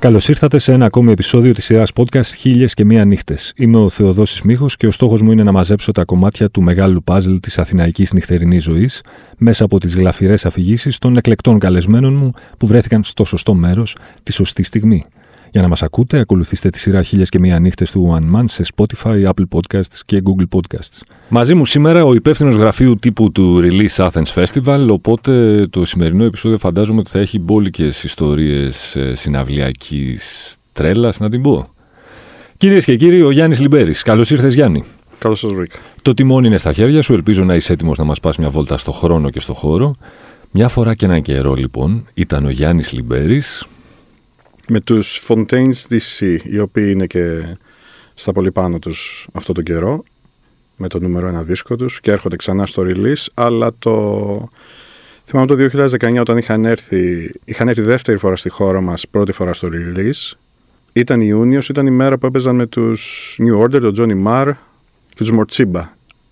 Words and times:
Καλώς 0.00 0.28
ήρθατε 0.28 0.58
σε 0.58 0.72
ένα 0.72 0.84
ακόμη 0.84 1.12
επεισόδιο 1.12 1.52
της 1.52 1.64
σειράς 1.64 1.90
podcast 1.94 2.34
Χίλιες 2.36 2.74
και 2.74 2.84
Μία 2.84 3.04
Νύχτες. 3.04 3.52
Είμαι 3.56 3.76
ο 3.76 3.88
Θεοδόσης 3.88 4.42
Μίχο 4.42 4.66
και 4.76 4.86
ο 4.86 4.90
στόχος 4.90 5.22
μου 5.22 5.32
είναι 5.32 5.42
να 5.42 5.52
μαζέψω 5.52 5.92
τα 5.92 6.04
κομμάτια 6.04 6.50
του 6.50 6.62
μεγάλου 6.62 7.02
παζλ 7.02 7.34
της 7.34 7.58
αθηναϊκής 7.58 8.12
νυχτερινής 8.12 8.62
ζωής 8.62 9.02
μέσα 9.38 9.64
από 9.64 9.80
τις 9.80 9.96
γλαφυρές 9.96 10.46
αφηγήσεις 10.46 10.98
των 10.98 11.16
εκλεκτών 11.16 11.58
καλεσμένων 11.58 12.14
μου 12.14 12.30
που 12.58 12.66
βρέθηκαν 12.66 13.04
στο 13.04 13.24
σωστό 13.24 13.54
μέρος 13.54 13.96
τη 14.22 14.32
σωστή 14.32 14.62
στιγμή. 14.62 15.06
Για 15.52 15.62
να 15.62 15.68
μας 15.68 15.82
ακούτε, 15.82 16.18
ακολουθήστε 16.18 16.70
τη 16.70 16.78
σειρά 16.78 17.02
Χίλιες 17.02 17.28
και 17.28 17.38
Μία 17.38 17.58
Νύχτες 17.58 17.90
του 17.90 18.18
One 18.18 18.36
Man 18.36 18.44
σε 18.46 18.64
Spotify, 18.74 19.24
Apple 19.24 19.44
Podcasts 19.50 20.00
και 20.06 20.22
Google 20.24 20.58
Podcasts. 20.58 21.00
Μαζί 21.28 21.54
μου 21.54 21.66
σήμερα 21.66 22.04
ο 22.04 22.14
υπεύθυνος 22.14 22.54
γραφείου 22.54 22.96
τύπου 22.96 23.32
του 23.32 23.60
Release 23.62 24.08
Athens 24.08 24.34
Festival, 24.34 24.86
οπότε 24.90 25.66
το 25.66 25.84
σημερινό 25.84 26.24
επεισόδιο 26.24 26.58
φαντάζομαι 26.58 26.98
ότι 26.98 27.10
θα 27.10 27.18
έχει 27.18 27.38
μπόλικες 27.38 28.04
ιστορίες 28.04 28.96
συναυλιακής 29.12 30.56
τρέλας, 30.72 31.20
να 31.20 31.30
την 31.30 31.42
πω. 31.42 31.68
Κυρίες 32.56 32.84
και 32.84 32.96
κύριοι, 32.96 33.22
ο 33.22 33.30
Γιάννης 33.30 33.60
Λιμπέρης. 33.60 34.02
Καλώς 34.02 34.30
ήρθες, 34.30 34.54
Γιάννη. 34.54 34.84
Καλώς 35.18 35.38
σας 35.38 35.52
βρήκα. 35.52 35.78
Το 36.02 36.14
τιμόνι 36.14 36.46
είναι 36.46 36.58
στα 36.58 36.72
χέρια 36.72 37.02
σου. 37.02 37.12
Ελπίζω 37.12 37.44
να 37.44 37.54
είσαι 37.54 37.72
έτοιμος 37.72 37.98
να 37.98 38.04
μας 38.04 38.20
πας 38.20 38.36
μια 38.36 38.50
βόλτα 38.50 38.76
στο 38.76 38.92
χρόνο 38.92 39.30
και 39.30 39.40
στο 39.40 39.54
χώρο. 39.54 39.94
Μια 40.50 40.68
φορά 40.68 40.94
και 40.94 41.04
έναν 41.04 41.22
καιρό, 41.22 41.54
λοιπόν, 41.54 42.06
ήταν 42.14 42.46
ο 42.46 42.50
Γιάννης 42.50 42.92
Λιμπέρης, 42.92 43.66
με 44.70 44.80
τους 44.80 45.22
Fontaines 45.28 45.72
DC, 45.90 46.36
οι 46.44 46.58
οποίοι 46.58 46.88
είναι 46.90 47.06
και 47.06 47.56
στα 48.14 48.32
πολύ 48.32 48.52
πάνω 48.52 48.78
τους 48.78 49.28
αυτό 49.32 49.52
το 49.52 49.62
καιρό, 49.62 50.04
με 50.76 50.88
το 50.88 51.00
νούμερο 51.00 51.26
ένα 51.26 51.42
δίσκο 51.42 51.76
τους 51.76 52.00
και 52.00 52.10
έρχονται 52.10 52.36
ξανά 52.36 52.66
στο 52.66 52.82
release, 52.86 53.26
αλλά 53.34 53.70
το... 53.78 54.48
Θυμάμαι 55.24 55.46
το 55.46 55.86
2019 56.00 56.16
όταν 56.20 56.38
είχαν 56.38 56.64
έρθει, 56.64 57.32
είχαν 57.44 57.68
έρθει 57.68 57.82
δεύτερη 57.82 58.18
φορά 58.18 58.36
στη 58.36 58.48
χώρα 58.48 58.80
μας, 58.80 59.08
πρώτη 59.08 59.32
φορά 59.32 59.52
στο 59.52 59.68
release, 59.72 60.36
ήταν 60.92 61.20
Ιούνιος, 61.20 61.68
ήταν 61.68 61.86
η 61.86 61.90
μέρα 61.90 62.18
που 62.18 62.26
έπαιζαν 62.26 62.56
με 62.56 62.66
τους 62.66 63.36
New 63.38 63.62
Order, 63.62 63.80
τον 63.80 63.94
Johnny 63.98 64.26
Marr 64.26 64.52
και 65.08 65.24
τους 65.24 65.32
Mortsiba. 65.32 65.82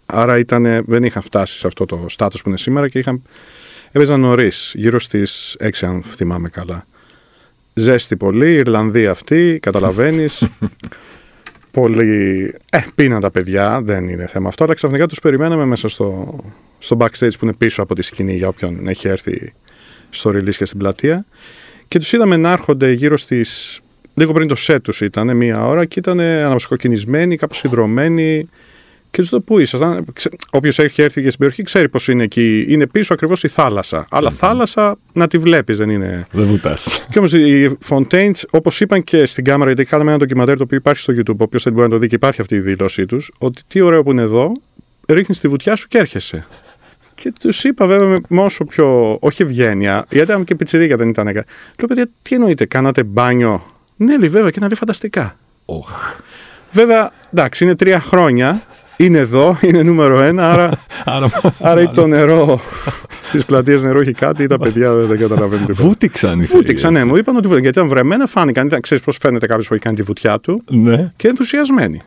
Άρα 0.06 0.38
ήταν, 0.38 0.84
δεν 0.86 1.02
είχαν 1.02 1.22
φτάσει 1.22 1.58
σε 1.58 1.66
αυτό 1.66 1.84
το 1.84 2.04
στάτους 2.08 2.42
που 2.42 2.48
είναι 2.48 2.58
σήμερα 2.58 2.88
και 2.88 2.98
είχαν, 2.98 3.22
έπαιζαν 3.92 4.20
νωρίς, 4.20 4.72
γύρω 4.76 4.98
στις 4.98 5.56
6 5.60 5.68
αν 5.80 6.02
θυμάμαι 6.02 6.48
καλά 6.48 6.86
ζέστη 7.78 8.16
πολύ, 8.16 8.52
Ιρλανδία 8.52 9.10
αυτή, 9.10 9.58
καταλαβαίνεις. 9.62 10.48
πολύ... 11.70 12.54
Ε, 12.70 12.78
πίναν 12.94 13.20
τα 13.20 13.30
παιδιά, 13.30 13.80
δεν 13.82 14.08
είναι 14.08 14.26
θέμα 14.26 14.48
αυτό, 14.48 14.64
αλλά 14.64 14.74
ξαφνικά 14.74 15.06
τους 15.06 15.20
περιμέναμε 15.20 15.64
μέσα 15.64 15.88
στο, 15.88 16.38
στο 16.78 16.96
backstage 17.00 17.32
που 17.38 17.44
είναι 17.44 17.52
πίσω 17.52 17.82
από 17.82 17.94
τη 17.94 18.02
σκηνή 18.02 18.36
για 18.36 18.48
όποιον 18.48 18.88
έχει 18.88 19.08
έρθει 19.08 19.52
στο 20.10 20.30
release 20.30 20.54
και 20.54 20.64
στην 20.64 20.78
πλατεία 20.78 21.24
και 21.88 21.98
τους 21.98 22.12
είδαμε 22.12 22.36
να 22.36 22.52
έρχονται 22.52 22.92
γύρω 22.92 23.16
στις... 23.16 23.80
Λίγο 24.14 24.32
πριν 24.32 24.48
το 24.48 24.54
set 24.58 24.78
τους 24.82 25.00
ήταν, 25.00 25.36
μία 25.36 25.66
ώρα 25.66 25.84
και 25.84 25.98
ήταν 25.98 26.20
αναψοκοκκινισμένοι, 26.20 27.36
κάπως 27.36 27.56
συνδρομένοι, 27.58 28.48
και 29.10 29.22
του 29.22 29.28
το 29.28 29.40
πού 29.40 29.58
ήσασταν. 29.58 30.04
Όποιος 30.50 30.78
έχει 30.78 31.02
έρθει 31.02 31.22
και 31.22 31.26
στην 31.28 31.38
περιοχή 31.38 31.62
ξέρει 31.62 31.88
πώ 31.88 32.12
είναι 32.12 32.22
εκεί. 32.22 32.64
Είναι 32.68 32.86
πίσω 32.86 33.12
ακριβώς 33.14 33.42
η 33.42 33.48
θάλασσα. 33.48 34.06
Αλλά 34.10 34.30
θάλασσα 34.30 34.98
να 35.12 35.28
τη 35.28 35.38
βλέπεις, 35.38 35.76
δεν 35.78 35.90
είναι. 35.90 36.26
Δεν 36.32 36.46
βουτάς. 36.46 37.04
Και 37.10 37.18
όμως 37.18 37.32
οι 37.32 37.76
Fontaines, 37.88 38.42
όπως 38.50 38.80
είπαν 38.80 39.04
και 39.04 39.26
στην 39.26 39.44
κάμερα, 39.44 39.70
γιατί 39.72 39.90
κάναμε 39.90 40.10
ένα 40.10 40.18
ντοκιμαντέρ 40.18 40.56
το 40.56 40.62
οποίο 40.62 40.76
υπάρχει 40.76 41.00
στο 41.00 41.14
YouTube, 41.16 41.36
όποιος 41.36 41.62
δεν 41.62 41.72
μπορεί 41.72 41.86
να 41.86 41.92
το 41.92 41.98
δει 41.98 42.06
και 42.06 42.14
υπάρχει 42.14 42.40
αυτή 42.40 42.54
η 42.54 42.60
δήλωσή 42.60 43.06
τους, 43.06 43.30
ότι 43.38 43.62
τι 43.68 43.80
ωραίο 43.80 44.02
που 44.02 44.10
είναι 44.10 44.22
εδώ, 44.22 44.52
ρίχνεις 45.08 45.40
τη 45.40 45.48
βουτιά 45.48 45.76
σου 45.76 45.88
και 45.88 45.98
έρχεσαι. 45.98 46.46
Και 47.14 47.32
τους 47.40 47.64
είπα 47.64 47.86
βέβαια 47.86 48.20
με 48.28 48.40
όσο 48.40 48.64
πιο. 48.64 49.16
Όχι 49.20 49.42
ευγένεια, 49.42 50.06
γιατί 50.10 50.30
ήταν 50.30 50.44
και 50.44 50.54
πιτσιρίγια 50.54 50.96
δεν 50.96 51.08
ήταν. 51.08 51.24
Λέω 51.24 51.44
παιδιά, 51.88 52.08
τι 52.22 52.34
εννοείτε, 52.34 52.66
κάνατε 52.66 53.02
μπάνιο; 53.02 53.66
Ναι, 53.96 54.18
λέει 54.18 54.28
βέβαια 54.28 54.50
και 54.50 54.60
να 54.60 54.66
λέει 54.66 54.76
φανταστικά. 54.76 55.36
Oh. 55.66 56.18
Βέβαια, 56.70 57.12
εντάξει, 57.32 57.64
είναι 57.64 57.74
τρία 57.74 58.00
χρόνια 58.00 58.62
είναι 58.98 59.18
εδώ, 59.18 59.58
είναι 59.60 59.82
νούμερο 59.82 60.20
ένα, 60.20 60.52
άρα, 60.52 60.70
άρα, 61.04 61.30
άρα 61.60 61.82
ή 61.82 61.88
το 61.88 62.06
νερό 62.06 62.60
τη 63.32 63.38
πλατεία 63.46 63.76
νερό 63.76 64.00
έχει 64.00 64.12
κάτι 64.12 64.42
ή 64.42 64.46
τα 64.46 64.58
παιδιά 64.58 64.94
δεν, 64.94 65.06
δεν 65.06 65.18
καταλαβαίνουν 65.18 65.66
τίποτα. 65.66 65.88
Βούτυξαν 65.88 66.40
οι 66.40 66.44
Βούτυξαν, 66.44 66.92
ναι, 66.92 67.04
μου 67.04 67.16
είπαν 67.16 67.36
ότι 67.36 67.48
βούτυξαν. 67.48 67.62
Γιατί 67.62 67.78
ήταν 67.78 67.88
βρεμένα, 67.88 68.26
φάνηκαν. 68.26 68.80
Ξέρεις 68.80 69.04
πώς 69.04 69.16
φαίνεται 69.20 69.46
κάποιος 69.46 69.68
που 69.68 69.74
έχει 69.74 69.82
κάνει 69.82 69.96
τη 69.96 70.02
βουτιά 70.02 70.40
του 70.40 70.62
ναι. 70.70 71.12
και 71.16 71.28
ενθουσιασμένοι. 71.28 72.02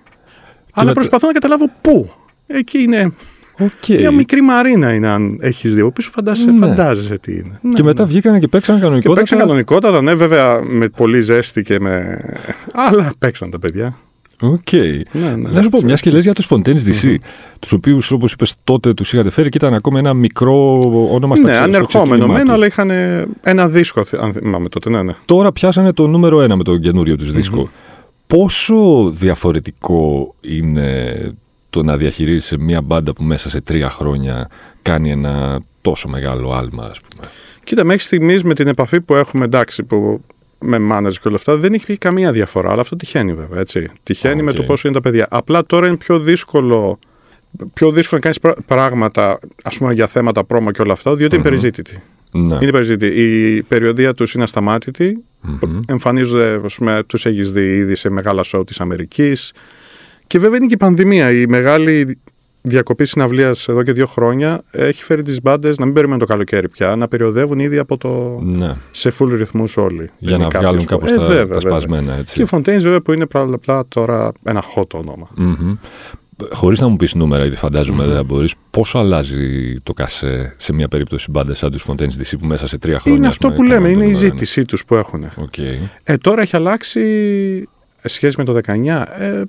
Αλλά 0.74 0.94
προσπαθώ 0.94 1.28
να 1.28 1.34
καταλάβω 1.34 1.66
πού. 1.82 2.12
Εκεί 2.48 2.82
είναι. 2.82 3.12
Okay. 3.58 3.98
Μια 3.98 4.12
μικρή 4.12 4.42
μαρίνα 4.42 4.94
είναι 4.94 5.08
αν 5.08 5.38
έχεις 5.42 5.74
δει. 5.74 5.92
Πίσω 5.92 6.10
φαντάζεσαι, 6.10 6.52
ναι. 6.52 6.68
φαντάζεσαι 6.68 7.18
τι 7.18 7.32
είναι. 7.32 7.60
Και 7.62 7.82
ναι, 7.82 7.84
μετά 7.84 8.04
ναι. 8.04 8.10
βγήκαν 8.10 8.40
και 8.40 8.48
παίξαν 8.48 8.80
κανονικότατα. 8.80 9.14
Και 9.14 9.20
παίξαν 9.20 9.38
κανονικότατα, 9.38 10.02
ναι, 10.02 10.14
βέβαια 10.14 10.62
με 10.62 10.88
πολύ 10.88 11.22
ζέστη 11.22 11.64
και 11.64 11.80
με. 11.80 12.20
Αλλά 12.88 13.12
παίξαν 13.20 13.50
τα 13.50 13.60
παιδιά. 13.60 13.98
OK. 14.42 14.58
Okay. 14.72 15.02
Ναι, 15.12 15.36
ναι, 15.36 15.50
να 15.50 15.62
σου 15.62 15.70
πω, 15.70 15.80
μιας 15.84 16.02
και 16.02 16.12
λες 16.12 16.24
για 16.24 16.34
τους 16.34 16.48
Fontaines 16.50 16.84
DC, 16.86 17.04
mm-hmm. 17.04 17.16
τους 17.60 17.72
οποίους 17.72 18.12
όπως 18.12 18.32
είπες 18.32 18.56
τότε 18.64 18.94
τους 18.94 19.14
είχατε 19.14 19.30
φέρει 19.30 19.50
και 19.50 19.58
ήταν 19.58 19.74
ακόμα 19.74 20.00
ένα 20.00 20.14
μικρό 20.14 20.80
όνομα 21.12 21.36
στα 21.36 21.50
Ναι, 21.50 21.58
ανερχόμενο 21.58 22.28
μεν, 22.28 22.50
αλλά 22.50 22.66
είχαν 22.66 22.92
ένα 23.42 23.68
δίσκο, 23.68 24.02
αν 24.20 24.34
θυμάμαι 24.34 24.70
τότε. 24.70 24.90
Ναι, 24.90 25.04
ναι. 25.04 25.16
Τώρα 25.26 25.52
πιάσανε 25.52 25.94
το 25.94 26.08
νούμερο 26.08 26.42
ένα 26.42 26.56
με 26.56 26.64
το 26.64 26.78
καινούριο 26.78 27.18
τους 27.18 27.32
δίσκο. 27.32 27.70
Πόσο 28.28 29.10
διαφορετικό 29.14 30.36
είναι 30.42 31.34
το 31.70 31.84
να 31.84 31.98
διαχειρίζεσαι 31.98 32.58
μια 32.58 32.82
μπάντα 32.82 33.14
που 33.14 33.24
μέσα 33.24 33.50
σε 33.50 33.62
τρία 33.62 33.90
χρόνια 33.90 34.50
κάνει 34.82 35.12
ένα 35.12 35.62
τόσο 35.82 36.08
μεγάλο 36.08 36.54
άλμα, 36.54 36.84
ας 36.84 36.98
πούμε; 37.00 37.28
Κοίτα, 37.64 37.84
μέχρι 37.84 38.04
στιγμής 38.04 38.44
με 38.44 38.54
την 38.54 38.68
επαφή 38.68 39.02
που 39.02 39.16
έχουμε, 39.16 39.46
εντάξει, 39.46 39.84
που 39.84 40.22
με 40.62 40.78
manager 40.92 41.14
και 41.14 41.28
όλα 41.28 41.36
αυτά, 41.36 41.56
δεν 41.56 41.74
έχει 41.74 41.98
καμία 41.98 42.32
διαφορά. 42.32 42.72
Αλλά 42.72 42.82
αυτό 42.82 42.96
τυχαίνει 42.96 43.34
βέβαια. 43.34 43.60
Έτσι. 43.60 43.90
Τυχαίνει 44.04 44.42
με 44.42 44.54
το 44.54 44.64
πόσο 44.64 44.88
είναι 44.88 44.98
τα 44.98 45.10
παιδιά. 45.10 45.28
Απλά 45.30 45.66
τώρα 45.66 45.88
είναι 45.88 45.98
πιο 45.98 46.20
δύσκολο, 46.20 47.00
πιο 47.74 47.92
δύσκολο 47.92 48.22
να 48.24 48.32
κάνεις 48.32 48.64
πράγματα 48.66 49.40
ας 49.64 49.78
πούμε, 49.78 49.94
για 49.94 50.08
θέματα 50.08 50.44
πρόμο 50.44 50.72
και 50.72 50.82
όλα 50.82 50.94
αυτά, 50.94 51.16
διότι 51.16 51.36
είναι 51.36 51.44
περιζήτητη. 51.44 52.02
Ναι. 52.32 52.58
Είναι 52.62 52.72
περιζήτητη. 52.72 53.22
Η 53.22 53.62
περιοδία 53.64 54.14
τους 54.14 54.34
είναι 54.34 54.44
ασταμάτητη. 54.44 55.24
Mm-hmm. 55.48 55.80
Εμφανίζονται, 55.88 56.62
τους 57.08 57.26
έχεις 57.26 57.52
δει 57.52 57.76
ήδη 57.76 57.96
σε 57.96 58.10
μεγάλα 58.10 58.44
σοου 58.44 58.64
της 58.64 58.80
Αμερικής. 58.82 59.54
Και 60.28 60.40
βέβαια 60.40 60.58
είναι 60.58 60.68
και 60.68 60.74
η 60.74 60.78
πανδημία. 60.78 61.32
Η 61.32 61.46
μεγάλη 61.48 62.20
διακοπή 62.62 63.06
συναυλίας 63.06 63.68
εδώ 63.68 63.84
και 63.84 63.92
δύο 63.92 64.06
χρόνια 64.06 64.62
έχει 64.72 65.04
φέρει 65.04 65.24
τις 65.24 65.42
μπάντες 65.42 65.78
να 65.78 65.86
μην 65.86 65.94
περιμένουν 65.94 66.20
το 66.20 66.26
καλοκαίρι 66.26 66.70
πια, 66.70 66.96
να 66.96 67.08
περιοδεύουν 67.08 67.60
ήδη 67.60 67.78
από 67.78 67.98
το. 67.98 68.40
Ναι. 68.42 68.76
σε 68.92 69.12
full 69.20 69.30
ρυθμούς 69.30 69.78
όλοι. 69.78 70.10
Για 70.18 70.38
να 70.38 70.48
βγάλουν 70.48 70.86
κάπως 70.86 71.12
ε, 71.12 71.16
τα, 71.16 71.26
βέβαια, 71.26 71.48
τα 71.48 71.60
σπασμένα 71.60 72.14
έτσι. 72.14 72.34
Και 72.34 72.42
οι 72.42 72.48
Fontaines 72.52 72.82
βέβαια 72.82 73.02
που 73.02 73.14
είναι 73.14 73.26
απλά 73.52 73.84
τώρα 73.88 74.32
ένα 74.44 74.64
hot 74.76 74.90
όνομα. 74.94 75.30
Mm-hmm. 75.38 75.78
Χωρίς 76.52 76.80
να 76.80 76.88
μου 76.88 76.96
πεις 76.96 77.14
νούμερα, 77.14 77.42
γιατί 77.42 77.58
φαντάζομαι 77.58 78.06
δεν 78.06 78.16
θα 78.16 78.24
μπορείς, 78.24 78.54
πόσο 78.70 78.98
αλλάζει 78.98 79.76
το 79.84 79.94
κασέ 79.94 80.56
σε 80.58 80.74
μια 80.74 80.88
περίπτωση 80.88 81.32
μπάντες 81.32 81.58
σαν 81.58 81.72
τους 81.72 81.86
Fontaines 81.88 82.22
DC 82.22 82.34
που 82.40 82.46
μέσα 82.46 82.68
σε 82.68 82.78
τρία 82.78 83.00
χρόνια. 83.00 83.20
Είναι 83.20 83.28
αυτό 83.28 83.52
που 83.52 83.64
λέμε, 83.64 83.90
είναι 83.90 84.06
η 84.06 84.14
ζήτησή 84.14 84.66
τους 84.66 84.86
που 84.86 84.96
έχουν. 84.96 85.26
Okay. 85.36 85.78
Ε, 86.04 86.18
τώρα 86.18 86.42
έχει 86.42 86.56
αλλάξει 86.56 87.02
σχέση 88.04 88.36
με 88.38 88.44
το 88.44 88.60
19. 88.68 89.04
Ε, 89.20 89.42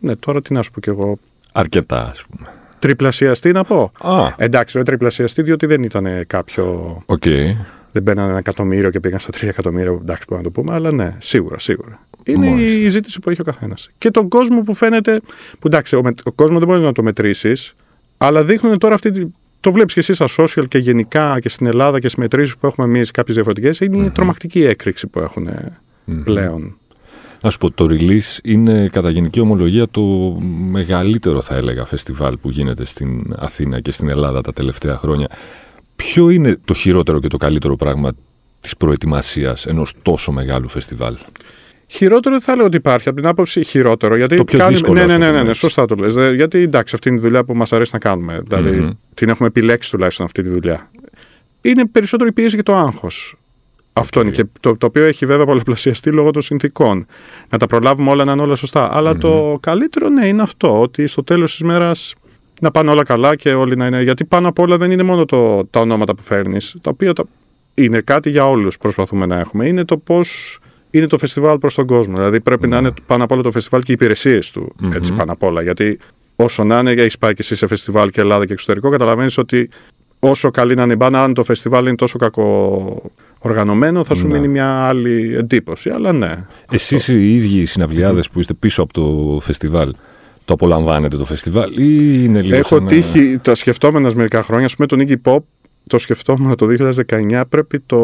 ναι, 0.00 0.16
τώρα 0.16 0.40
τι 0.40 0.52
να 0.52 0.62
σου 0.62 0.70
πω 0.70 0.80
κι 0.80 0.88
εγώ. 0.88 1.18
Αρκετά, 1.58 2.00
ας 2.00 2.24
πούμε. 2.30 2.48
Τριπλασιαστή 2.78 3.52
να 3.52 3.64
πω. 3.64 3.92
Α. 4.00 4.34
Εντάξει, 4.36 4.76
δεν 4.76 4.86
τριπλασιαστή 4.86 5.42
διότι 5.42 5.66
δεν 5.66 5.82
ήταν 5.82 6.26
κάποιο. 6.26 6.96
Okay. 7.06 7.56
Δεν 7.92 8.02
μπαίνανε 8.02 8.28
ένα 8.28 8.38
εκατομμύριο 8.38 8.90
και 8.90 9.00
πήγαν 9.00 9.18
στα 9.18 9.30
τρία 9.30 9.48
εκατομμύρια. 9.48 9.90
Εντάξει, 9.90 10.24
μπορούμε 10.28 10.48
να 10.48 10.54
το 10.54 10.60
πούμε, 10.60 10.74
αλλά 10.74 10.92
ναι, 10.92 11.16
σίγουρα, 11.18 11.58
σίγουρα. 11.58 12.00
Είναι 12.24 12.46
η 12.60 12.88
ζήτηση 12.88 13.20
που 13.20 13.30
έχει 13.30 13.40
ο 13.40 13.44
καθένας. 13.44 13.90
Και 13.98 14.10
τον 14.10 14.28
κόσμο 14.28 14.60
που 14.60 14.74
φαίνεται. 14.74 15.20
Που 15.58 15.66
εντάξει, 15.66 15.96
ο, 15.96 16.02
ο 16.24 16.32
κόσμο 16.32 16.58
δεν 16.58 16.68
μπορεί 16.68 16.80
να 16.80 16.92
το 16.92 17.02
μετρήσεις, 17.02 17.74
αλλά 18.16 18.44
δείχνουν 18.44 18.78
τώρα 18.78 18.94
αυτή. 18.94 19.32
Το 19.60 19.72
βλέπεις 19.72 19.94
και 19.94 20.00
εσύ 20.00 20.12
στα 20.12 20.26
social 20.38 20.68
και 20.68 20.78
γενικά 20.78 21.40
και 21.40 21.48
στην 21.48 21.66
Ελλάδα 21.66 22.00
και 22.00 22.08
στις 22.08 22.18
μετρήσεις 22.18 22.56
που 22.56 22.66
έχουμε 22.66 22.86
εμείς 22.86 23.10
κάποιες 23.10 23.34
διαφορετικές. 23.34 23.80
Είναι 23.80 24.04
η 24.04 24.10
τρομακτική 24.10 24.64
έκρηξη 24.64 25.06
που 25.06 25.20
έχουν 25.20 25.48
πλέον. 26.24 26.77
Να 27.40 27.50
σου 27.50 27.58
πω, 27.58 27.70
το 27.70 27.86
release 27.90 28.38
είναι 28.42 28.88
κατά 28.92 29.10
γενική 29.10 29.40
ομολογία 29.40 29.88
το 29.88 30.02
μεγαλύτερο 30.70 31.42
θα 31.42 31.54
έλεγα 31.56 31.84
φεστιβάλ 31.84 32.36
που 32.36 32.50
γίνεται 32.50 32.84
στην 32.84 33.34
Αθήνα 33.38 33.80
και 33.80 33.90
στην 33.90 34.08
Ελλάδα 34.08 34.40
τα 34.40 34.52
τελευταία 34.52 34.98
χρόνια. 34.98 35.28
Ποιο 35.96 36.30
είναι 36.30 36.58
το 36.64 36.74
χειρότερο 36.74 37.20
και 37.20 37.28
το 37.28 37.36
καλύτερο 37.36 37.76
πράγμα 37.76 38.12
της 38.60 38.76
προετοιμασίας 38.76 39.66
ενός 39.66 39.92
τόσο 40.02 40.32
μεγάλου 40.32 40.68
φεστιβάλ; 40.68 41.16
Χειρότερο 41.90 42.34
δεν 42.34 42.44
θα 42.44 42.56
λέω 42.56 42.64
ότι 42.64 42.76
υπάρχει. 42.76 43.08
Από 43.08 43.16
την 43.16 43.26
άποψη 43.26 43.64
χειρότερο. 43.64 44.16
Γιατί 44.16 44.36
το 44.36 44.44
πιο 44.44 44.66
δύσκολο, 44.66 45.00
ναι, 45.00 45.06
ναι, 45.06 45.18
ναι, 45.18 45.30
ναι, 45.30 45.42
ναι, 45.42 45.52
σωστά 45.54 45.84
το 45.84 45.94
λες. 45.94 46.34
Γιατί 46.34 46.58
εντάξει, 46.58 46.94
αυτή 46.94 47.08
είναι 47.08 47.18
η 47.18 47.20
δουλειά 47.20 47.44
που 47.44 47.54
μας 47.54 47.72
αρέσει 47.72 47.90
να 47.92 47.98
κάνουμε. 47.98 48.40
Δηλαδή, 48.44 48.92
την 49.14 49.28
έχουμε 49.28 49.48
επιλέξει 49.48 49.90
τουλάχιστον 49.90 50.26
αυτή 50.26 50.42
τη 50.42 50.48
δουλειά. 50.48 50.90
Είναι 51.60 51.86
περισσότερο 51.86 52.28
η 52.28 52.32
πίεση 52.32 52.56
και 52.56 52.62
το 52.62 52.74
άγχος. 52.74 53.36
Αυτό 53.98 54.20
είναι 54.20 54.30
και 54.30 54.44
το, 54.60 54.76
το 54.76 54.86
οποίο 54.86 55.04
έχει 55.04 55.26
βέβαια 55.26 55.46
πολλαπλασιαστεί 55.46 56.10
λόγω 56.10 56.30
των 56.30 56.42
συνθήκων. 56.42 57.06
Να 57.50 57.58
τα 57.58 57.66
προλάβουμε 57.66 58.10
όλα 58.10 58.24
να 58.24 58.32
είναι 58.32 58.42
όλα 58.42 58.54
σωστά. 58.54 59.16
το 59.20 59.58
καλύτερο 59.60 60.08
ναι 60.08 60.26
είναι 60.26 60.42
αυτό, 60.42 60.80
ότι 60.80 61.06
στο 61.06 61.24
τέλος 61.24 61.50
της 61.50 61.62
μέρας 61.62 62.14
να 62.60 62.70
πάνε 62.70 62.90
όλα 62.90 63.02
καλά 63.02 63.36
και 63.36 63.52
όλοι 63.52 63.76
να 63.76 63.86
είναι. 63.86 64.02
Γιατί 64.02 64.24
πάνω 64.24 64.48
απ' 64.48 64.58
όλα 64.58 64.76
δεν 64.76 64.90
είναι 64.90 65.02
μόνο 65.02 65.24
το, 65.24 65.64
τα 65.64 65.80
ονόματα 65.80 66.14
που 66.14 66.22
φέρνεις, 66.22 66.76
τα 66.82 66.90
οποία 66.90 67.12
τα, 67.12 67.24
είναι 67.74 68.00
κάτι 68.00 68.30
για 68.30 68.48
όλους 68.48 68.78
προσπαθούμε 68.78 69.26
να 69.26 69.38
έχουμε. 69.38 69.66
Είναι 69.66 69.84
το 69.84 69.96
πώ 69.96 70.20
είναι 70.90 71.06
το 71.06 71.18
φεστιβάλ 71.18 71.58
προς 71.58 71.74
τον 71.74 71.86
κόσμο. 71.86 72.14
Δηλαδή 72.14 72.40
πρέπει 72.40 72.68
να 72.68 72.78
είναι 72.78 72.92
πάνω 73.06 73.24
απ' 73.24 73.32
όλα 73.32 73.42
το 73.42 73.50
φεστιβάλ 73.50 73.82
και 73.82 73.90
οι 73.90 73.94
υπηρεσίες 73.94 74.50
του. 74.50 74.74
Έτσι 74.94 75.12
πάνω 75.12 75.32
απ' 75.32 75.42
όλα. 75.42 75.62
Γιατί 75.62 75.98
όσο 76.36 76.64
να 76.64 76.78
είναι, 76.78 76.90
έχεις 76.90 77.18
πάει 77.18 77.32
και 77.32 77.40
εσύ 77.42 77.54
σε 77.54 77.66
φεστιβάλ 77.66 78.10
και 78.10 78.20
Ελλάδα 78.20 78.46
και 78.46 78.52
εξωτερικό, 78.52 78.90
καταλαβαίνεις 78.90 79.38
ότι 79.38 79.68
όσο 80.18 80.50
καλή 80.50 80.74
να 80.74 80.82
είναι 80.82 80.92
η 80.92 80.96
μπάνα, 80.98 81.22
αν 81.22 81.34
το 81.34 81.44
φεστιβάλ 81.44 81.86
είναι 81.86 81.96
τόσο 81.96 82.18
κακό 82.18 83.02
οργανωμένο, 83.38 84.04
θα 84.04 84.14
σου 84.14 84.26
Ναι. 84.26 84.32
μείνει 84.34 84.48
μια 84.48 84.66
άλλη 84.68 85.34
εντύπωση. 85.36 85.90
Αλλά 85.90 86.12
ναι. 86.12 86.44
Εσείς 86.70 87.08
οι 87.08 87.34
ίδιοι 87.34 87.60
οι 87.60 87.64
συναυλιάδες 87.64 88.28
που 88.30 88.40
είστε 88.40 88.54
πίσω 88.54 88.82
από 88.82 88.92
το 88.92 89.38
φεστιβάλ, 89.40 89.94
το 90.44 90.52
απολαμβάνετε 90.54 91.16
το 91.16 91.24
φεστιβάλ 91.24 91.70
ή 91.78 92.20
είναι 92.24 92.42
λίγο 92.42 92.56
Έχω 92.56 92.68
σαν 92.68 92.82
να- 92.82 92.88
τύχει, 92.88 93.38
τα 93.42 93.54
σκεφτόμενα 93.54 94.10
μερικά 94.14 94.42
χρόνια, 94.42 94.64
ας 94.64 94.74
πούμε 94.76 94.86
τον 94.88 95.04
Iggy 95.06 95.14
Pop, 95.32 95.38
το 95.86 95.98
σκεφτόμουν 95.98 96.56
το 96.56 96.66
2019, 96.66 97.44
πρέπει 97.48 97.80
το 97.86 97.98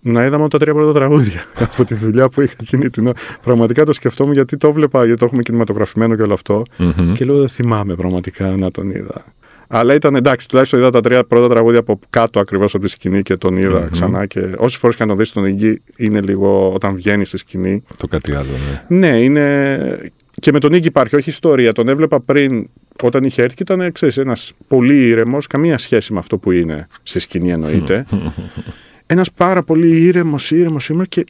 να 0.00 0.24
είδαμε 0.24 0.48
τα 0.48 0.58
τρία 0.58 0.72
πρώτα 0.74 0.92
τραγούδια 0.92 1.44
από 1.72 1.84
τη 1.84 1.94
δουλειά 1.94 2.28
που 2.28 2.40
είχα 2.40 2.54
εκείνη 2.60 2.90
την 2.90 3.06
ώρα. 3.06 3.16
Πραγματικά 3.42 3.84
το 3.84 3.92
σκεφτόμουν 3.92 4.32
γιατί 4.32 4.56
το 4.56 4.72
βλέπα, 4.72 5.04
γιατί 5.04 5.18
το 5.20 5.24
έχουμε 5.24 5.42
κινηματογραφημένο 5.42 6.16
και 6.16 6.22
όλο 6.22 6.32
αυτό. 6.32 6.62
Μμμ. 6.76 7.12
Και 7.12 7.24
λέω 7.24 7.36
δεν 7.36 7.48
θυμάμαι 7.48 7.94
πραγματικά 7.94 8.46
να 8.56 8.70
τον 8.70 8.90
είδα. 8.90 9.24
Αλλά 9.68 9.94
ήταν 9.94 10.14
εντάξει, 10.14 10.48
τουλάχιστον 10.48 10.78
είδα 10.78 10.90
τα 10.90 11.00
τρία 11.00 11.24
πρώτα 11.24 11.48
τραγούδια 11.48 11.78
από 11.78 11.98
κάτω 12.10 12.40
ακριβώς 12.40 12.74
από 12.74 12.84
τη 12.84 12.90
σκηνή 12.90 13.22
και 13.22 13.36
τον 13.36 13.56
είδα 13.56 13.80
Μμμ. 13.80 13.88
ξανά. 13.90 14.26
Και 14.26 14.40
όσες 14.56 14.78
φορές 14.78 14.96
και 14.96 15.02
αν 15.02 15.08
τον 15.08 15.18
δεις 15.18 15.32
τον 15.32 15.56
Iggy, 15.58 15.74
είναι 15.96 16.20
λίγο 16.20 16.72
όταν 16.72 16.94
βγαίνει 16.94 17.24
στη 17.24 17.36
σκηνή. 17.36 17.82
Το 17.96 18.06
κάτι 18.06 18.34
άλλο, 18.34 18.50
ναι. 18.88 18.98
Ναι, 18.98 19.22
είναι. 19.22 19.98
Και 20.40 20.52
με 20.52 20.58
τον 20.60 20.72
Iggy 20.72 20.84
υπάρχει, 20.84 21.16
όχι 21.16 21.28
ιστορία. 21.28 21.72
Τον 21.72 21.88
έβλεπα 21.88 22.20
πριν 22.20 22.68
όταν 23.02 23.24
είχε 23.24 23.42
έρθει 23.42 23.56
και 23.56 23.72
ήταν 23.72 23.92
ξέρεις, 23.92 24.16
ένας 24.16 24.52
πολύ 24.68 25.06
ήρεμος, 25.08 25.46
καμία 25.46 25.78
σχέση 25.78 26.12
με 26.12 26.18
αυτό 26.18 26.38
που 26.38 26.50
είναι 26.50 26.86
στη 27.02 27.20
σκηνή 27.20 27.50
εννοείται. 27.50 28.04
Ένας 29.06 29.32
πάρα 29.32 29.62
πολύ 29.62 30.00
ήρεμος, 30.00 30.50
ήρεμος, 30.50 30.88
ήρεμος 30.88 31.08
και 31.08 31.24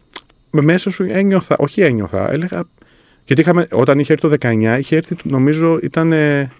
μέσα 0.50 0.90
σου 0.90 1.06
ένιωθα, 1.08 1.56
όχι 1.58 1.80
ένιωθα, 1.80 2.32
έλεγα. 2.32 2.64
Γιατί 3.24 3.40
είχαμε, 3.40 3.66
όταν 3.72 3.98
είχε 3.98 4.12
έρθει 4.12 4.28
το 4.28 4.48
19, 4.48 4.76
είχε 4.78 4.96
έρθει, 4.96 5.16
νομίζω 5.22 5.78
ήταν 5.82 6.12
ε, 6.12 6.50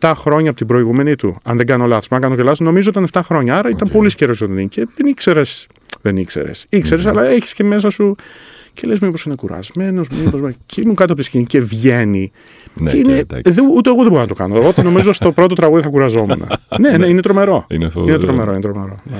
7 0.00 0.12
χρόνια 0.16 0.48
από 0.48 0.58
την 0.58 0.66
προηγούμενη 0.66 1.16
του. 1.16 1.36
Αν 1.44 1.56
δεν 1.56 1.66
κάνω 1.66 1.86
λάθος, 1.86 2.06
αν 2.10 2.20
κάνω 2.20 2.34
και 2.36 2.42
λάθος, 2.42 2.60
νομίζω 2.60 2.90
ήταν 2.90 3.06
7 3.12 3.20
χρόνια. 3.24 3.56
Άρα 3.58 3.68
ήταν 3.68 3.86
Οκ. 3.88 3.92
πολύ 3.96 4.14
καιρός 4.14 4.40
όταν 4.40 4.58
είναι. 4.58 4.66
Και 4.68 4.86
δεν 4.94 5.06
ήξερες. 5.06 5.66
Δεν 6.02 6.16
ήξερες. 6.16 6.66
Ήξερες, 6.68 7.06
αλλά 7.06 7.24
έχεις 7.26 7.52
και 7.52 7.64
μέσα 7.64 7.90
σου. 7.90 8.14
Και 8.74 8.86
λες, 8.86 8.98
μήπως 9.00 9.24
είναι 9.24 9.34
κουρασμένος, 9.34 10.08
μήπως. 10.08 10.40
και 10.66 10.80
ήμουν 10.80 10.94
κάτω 10.94 11.12
από 11.12 11.20
τη 11.20 11.26
σκηνή 11.26 11.44
και 11.44 11.60
βγαίνει. 11.60 12.30
Ναι, 12.74 12.90
και 12.90 12.96
και 12.96 13.02
είναι, 13.10 13.18
εντάξει. 13.18 13.50
δεν- 13.52 13.64
ούτε 13.76 13.90
εγώ 13.90 13.98
δεν 14.02 14.08
μπορώ 14.08 14.20
να 14.20 14.26
το 14.26 14.34
κάνω. 14.34 14.56
Εγώ 14.56 14.72
το 14.72 14.82
νομίζω 14.82 15.12
στο 15.12 15.32
πρώτο 15.32 15.54
τραγούδι 15.54 15.82
θα 15.82 15.88
κουραζόμουν. 15.88 16.48
ναι, 16.80 16.96
ναι, 16.96 17.06
είναι 17.06 17.20
τρομερό. 17.20 17.64
Είναι 17.68 17.88
φοβερό. 17.88 18.14
Είναι 18.16 18.24
τρομερό, 18.26 18.52
είναι 18.52 18.60
τρομερό. 18.60 18.96
Ναι. 19.04 19.16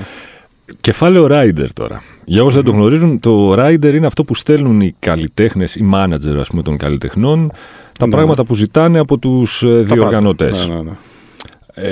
Κεφάλαιο 0.81 1.27
Rider 1.29 1.67
τώρα. 1.73 2.03
Για 2.25 2.43
όσοι 2.43 2.55
δεν 2.55 2.65
το 2.65 2.71
γνωρίζουν, 2.71 3.19
το 3.19 3.53
Rider 3.57 3.93
είναι 3.93 4.05
αυτό 4.07 4.23
που 4.23 4.35
στέλνουν 4.35 4.81
οι 4.81 4.95
καλλιτέχνες, 4.99 5.75
οι 5.75 5.89
manager 5.93 6.35
ας 6.39 6.47
πούμε, 6.49 6.61
των 6.61 6.77
καλλιτεχνών, 6.77 7.51
τα 7.99 8.05
Ναι, 8.05 8.11
πράγματα 8.11 8.43
που 8.45 8.55
ζητάνε 8.55 8.99
από 8.99 9.17
τους 9.17 9.59
Τα 9.59 9.67
διοργανωτές. 9.83 10.57
πάντα. 10.59 10.73
Ναι, 10.73 10.81
ναι, 10.81 10.89
ναι. 10.89 10.95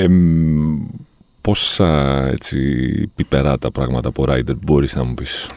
Εμ, 0.04 0.78
πόσα 1.42 2.26
έτσι 2.28 2.60
πιπερά 3.16 3.58
τα 3.58 3.72
πράγματα 3.72 4.08
από 4.10 4.26
Rider 4.28 4.56
μπορείς 4.66 4.96
να 4.96 5.04
μου 5.04 5.14
πεις; 5.14 5.50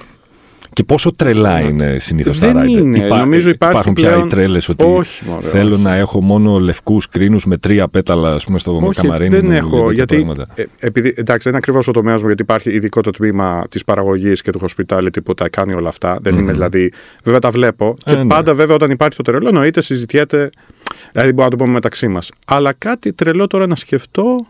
Και 0.75 0.85
πόσο 0.85 1.13
τρελά 1.17 1.61
είναι 1.61 1.97
συνήθως 1.99 2.39
τα 2.39 2.47
Ναι. 2.47 2.53
Δεν 2.53 2.63
Rider. 2.63 2.69
είναι. 2.81 3.07
Νομίζω 3.07 3.51
υπάρχει 3.51 3.75
υπάρχουν 3.75 3.95
πια 3.95 4.09
πλέον- 4.09 4.25
οι 4.25 4.29
τρέλες 4.29 4.69
ότι 4.69 4.85
Όχι, 4.85 5.25
μωρέ, 5.29 5.47
θέλω 5.47 5.75
όχι. 5.75 5.83
να 5.83 5.95
έχω 5.95 6.21
μόνο 6.23 6.59
λευκούς 6.59 7.09
κρίνους 7.09 7.45
με 7.47 7.57
τρία 7.57 7.89
πέταλα 7.89 8.33
ας 8.35 8.45
πούμε, 8.45 8.59
στο 8.59 8.77
Όχι, 8.83 9.01
καμαρίνι 9.01 9.29
δεν 9.29 9.45
μου, 9.45 9.53
έχω. 9.53 9.77
τέτοια 9.79 9.93
Γιατί, 9.93 10.15
πράγματα. 10.15 10.47
ε, 10.55 10.65
επειδή, 10.79 11.09
εντάξει, 11.09 11.25
δεν 11.43 11.49
είναι 11.49 11.57
ακριβώς 11.57 11.89
ο 11.89 11.91
τομέας 11.93 12.21
μου, 12.21 12.27
γιατί 12.27 12.43
υπάρχει 12.43 12.71
ειδικό 12.71 13.01
το 13.01 13.11
τμήμα 13.11 13.65
της 13.71 13.85
παραγωγής 13.85 14.43
και 14.43 14.51
του 14.51 14.61
hospitality 14.61 15.23
που 15.25 15.35
τα 15.35 15.49
κάνει 15.49 15.73
όλα 15.75 15.89
αυτά. 15.89 16.19
Δεν 16.23 16.35
είναι 16.37 16.53
δηλαδή. 16.53 16.93
Βέβαια 17.25 17.41
τα 17.41 17.51
βλέπω. 17.51 17.97
Ε, 18.05 18.11
και 18.13 18.17
ναι. 18.17 18.27
πάντα 18.27 18.55
βέβαια 18.55 18.75
όταν 18.75 18.91
υπάρχει 18.91 19.17
το 19.17 19.23
τρελό, 19.23 19.49
εννοείται 19.49 19.81
συζητιέται. 19.83 20.51
Δηλαδή 21.13 21.33
μπορούμε 21.33 21.45
να 21.45 21.51
το 21.51 21.57
πούμε 21.57 21.73
μεταξύ 21.73 22.09
μας. 22.09 22.31
Αλλά 22.47 22.73
κάτι 22.79 23.13
τρελό 23.13 23.47
τώρα 23.47 23.67
να 23.67 23.77
σκεφτώ. 23.77 24.47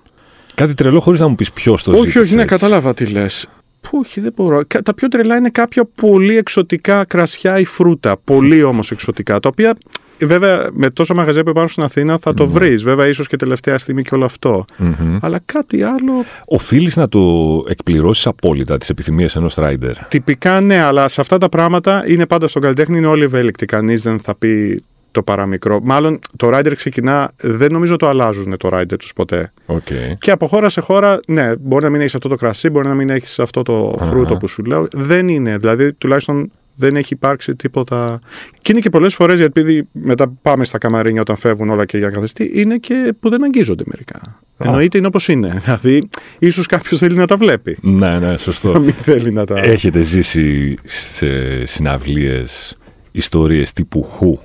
Κάτι 0.55 0.75
τρελό 0.75 1.01
χωρίς 1.01 1.21
να 1.21 1.29
μου 1.29 1.35
πεις 1.35 1.53
ποιος 1.53 1.83
το 1.83 1.91
όχι, 1.91 2.01
ζήτησε, 2.01 2.19
όχι, 2.19 2.35
ναι, 2.35 2.43
έτσι. 2.43 2.55
κατάλαβα 2.55 2.95
τι 2.95 3.07
λες. 3.07 3.49
Που 3.91 3.99
όχι, 3.99 4.21
δεν 4.21 4.33
μπορώ. 4.37 4.63
Κα- 4.67 4.83
Τα 4.83 4.95
πιο 4.95 5.09
τρελά 5.09 5.37
είναι 5.37 5.49
κάποια 5.49 5.85
πολύ 5.95 6.37
εξωτικά 6.37 7.05
κρασιά 7.05 7.59
ή 7.59 7.65
φρούτα. 7.65 8.17
Πολύ 8.25 8.63
όμως 8.63 8.91
εξωτικά. 8.91 9.41
Τα 9.41 9.49
οποία 9.49 9.77
βέβαια 10.21 10.69
με 10.73 10.91
τόσα 10.91 11.15
μαγαζιά 11.15 11.43
που 11.43 11.49
υπάρχουν 11.49 11.71
στην 11.73 11.83
Αθήνα 11.83 12.19
θα 12.19 12.35
το 12.35 12.49
βρεις. 12.49 12.83
Βέβαια, 12.83 13.07
ίσως 13.07 13.27
και 13.29 13.37
τελευταία 13.37 13.79
στιγμή 13.79 14.03
και 14.03 14.15
όλο 14.15 14.25
αυτό. 14.25 14.65
Μμμ. 14.77 15.19
Αλλά 15.21 15.41
κάτι 15.45 15.83
άλλο 15.83 16.13
Οφείλεις 16.47 16.97
να 16.97 17.09
το 17.09 17.21
εκπληρώσεις 17.69 18.27
απόλυτα 18.27 18.79
τις 18.79 18.89
επιθυμίες 18.89 19.37
ενός 19.37 19.55
Rider. 19.59 19.93
Τυπικά 20.09 20.61
ναι, 20.61 20.79
αλλά 20.83 21.09
σε 21.09 21.21
αυτά 21.21 21.39
τα 21.39 21.49
πράγματα 21.49 22.05
είναι 22.07 22.27
πάντα 22.27 22.49
στον 22.49 22.63
καλλιτέχνη 22.63 22.97
είναι 22.97 23.07
όλοι 23.07 23.25
ευέλικτοι. 23.25 23.67
Κανείς 23.67 24.03
δεν 24.03 24.19
θα 24.21 24.35
πει 24.35 24.83
το 25.15 25.23
παραμικρό. 25.23 25.81
Μάλλον 25.83 26.19
το 26.37 26.49
rider 26.57 26.73
ξεκινά, 26.77 27.31
δεν 27.41 27.73
νομίζω 27.73 27.97
το 27.97 28.09
αλλάζουν 28.09 28.57
το 28.57 28.69
rider 28.73 28.99
τους 28.99 29.13
ποτέ. 29.13 29.53
Οκ. 29.67 29.87
Και 30.19 30.31
από 30.31 30.47
χώρα 30.47 30.69
σε 30.69 30.81
χώρα, 30.81 31.21
ναι, 31.27 31.57
μπορεί 31.57 31.85
να 31.85 31.91
μην 31.91 32.01
έχεις 32.01 32.15
αυτό 32.15 32.29
το 32.29 32.35
κρασί, 32.35 32.71
μπορεί 32.71 32.89
να 32.89 32.95
μην 32.95 33.11
έχεις 33.11 33.39
αυτό 33.39 33.63
το 33.63 33.95
φρούτο 33.99 34.31
Αχα. 34.31 34.37
που 34.37 34.49
σου 34.49 34.63
λέω. 34.63 34.87
Δεν 34.93 35.29
είναι. 35.29 35.57
Δηλαδή, 35.57 35.93
τουλάχιστον 35.93 36.51
δεν 36.75 36.97
έχει 36.97 37.13
υπάρξει 37.13 37.57
τίποτα. 37.57 38.21
Και 38.61 38.73
είναι 38.73 38.81
και 38.81 38.91
πολλές 38.91 39.15
φορές, 39.15 39.39
γιατί 39.39 39.61
επειδή 39.61 39.89
μετά 39.93 40.33
πάμε 40.43 40.65
στα 40.65 40.79
καμαρίνια 40.79 41.21
όταν 41.21 41.37
φεύγουν 41.37 41.71
όλα 41.71 41.85
και 41.85 41.99
για 41.99 42.09
καθεστή, 42.09 42.51
είναι 42.55 42.77
και 42.77 43.15
που 43.21 43.29
δεν 43.29 43.45
αγγίζονται 43.45 43.85
μερικά. 43.87 44.41
Εννοείται 44.59 44.99
είναι 44.99 45.07
όπως 45.07 45.29
είναι. 45.29 45.59
Δηλαδή, 45.65 46.09
ίσως 46.39 46.67
κάποιος 46.67 46.99
θέλει 46.99 47.17
να 47.17 47.27
τα 47.27 47.37
βλέπει. 47.37 47.79
Ναι, 47.81 48.19
ναι, 48.19 48.37
σωστό. 48.37 48.73
Να 48.73 48.79
μην 48.79 48.93
θέλει 48.93 49.33
να 49.33 49.45
τα. 49.45 49.59
Έχετε 49.59 50.03
ζήσει 50.03 50.75
σε 50.85 51.65
συναυλίες 51.67 52.77
ιστορίες 53.15 53.73
τύπου 53.73 54.03
χου, 54.03 54.39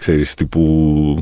ξέρεις, 0.00 0.34
τύπου 0.34 1.16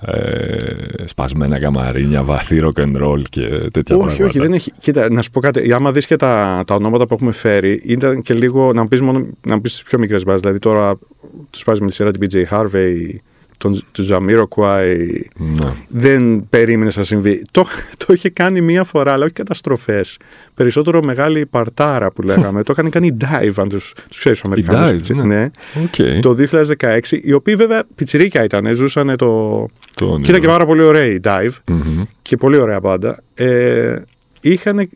ε, 0.00 1.06
σπασμένα 1.06 1.58
καμαρίνια, 1.58 2.22
βαθύ 2.22 2.60
rock 2.62 2.80
and 2.80 3.02
roll 3.02 3.22
και 3.30 3.46
τέτοια 3.72 3.96
όχι, 3.96 4.04
πράγματα. 4.04 4.24
όχι, 4.24 4.38
δεν 4.38 4.52
έχει. 4.52 4.70
Κοίτα, 4.80 5.10
να 5.10 5.22
σου 5.22 5.30
πω 5.30 5.40
κάτι. 5.40 5.72
Άμα 5.72 5.92
δεις 5.92 6.06
και 6.06 6.16
τα, 6.16 6.62
τα 6.66 6.74
ονόματα 6.74 7.06
που 7.06 7.14
έχουμε 7.14 7.32
φέρει, 7.32 7.80
ήταν 7.84 8.22
και 8.22 8.34
λίγο 8.34 8.72
να 8.72 8.82
μου 8.82 8.88
πεις 8.88 9.00
μόνο 9.00 9.26
να 9.46 9.60
πεις 9.60 9.72
τις 9.72 9.82
πιο 9.82 9.98
μικρές 9.98 10.24
μπάζε. 10.24 10.38
Δηλαδή 10.38 10.58
τώρα 10.58 10.94
τους 11.50 11.64
πάζει 11.64 11.80
με 11.80 11.86
τη 11.86 11.92
σειρά 11.92 12.10
την 12.10 12.28
BJ 12.30 12.44
Harvey, 12.56 13.14
τον, 13.60 13.84
του 13.92 14.06
Jamiroquai. 14.10 14.96
Ναι. 15.36 15.70
Δεν 15.88 16.46
περίμενε 16.50 16.90
να 16.94 17.02
συμβεί. 17.02 17.42
Το, 17.50 17.64
το 18.06 18.12
είχε 18.12 18.28
κάνει 18.30 18.60
μία 18.60 18.84
φορά, 18.84 19.12
αλλά 19.12 19.24
όχι 19.24 19.32
καταστροφές. 19.32 20.16
Περισσότερο 20.54 21.02
μεγάλη 21.02 21.46
παρτάρα 21.46 22.10
που 22.10 22.22
λέγαμε. 22.22 22.62
το 22.62 22.72
έκανε 22.72 22.88
κάνει 22.88 23.16
DIIV, 23.20 23.52
αν 23.56 23.68
τους 23.68 23.92
ξέρεις 24.08 24.40
τους 24.40 24.44
Αμερικανούς. 24.44 24.86
DIIV, 24.88 25.14
ναι. 25.24 25.50
Οκ. 25.84 26.20
Το 26.20 26.36
2016, 26.78 26.98
οι 27.22 27.32
οποίοι 27.32 27.54
βέβαια 27.54 27.82
πιτσιρίκια 27.94 28.44
ήταν, 28.44 28.74
ζούσαν 28.74 29.16
το. 29.16 29.66
Το 29.94 30.04
όνειρο. 30.04 30.20
Και 30.20 30.28
ήταν 30.30 30.40
και 30.40 30.46
πάρα 30.46 30.66
πολύ 30.66 30.82
ωραίοι 30.82 31.14
οι 31.14 31.20
DIIV 31.24 31.54
Μμμ. 31.66 32.02
και 32.22 32.36
πολύ 32.36 32.56
ωραία 32.56 32.80
μπάντα. 32.80 33.22
Ε, 33.34 33.96
είχαν, 34.40 34.88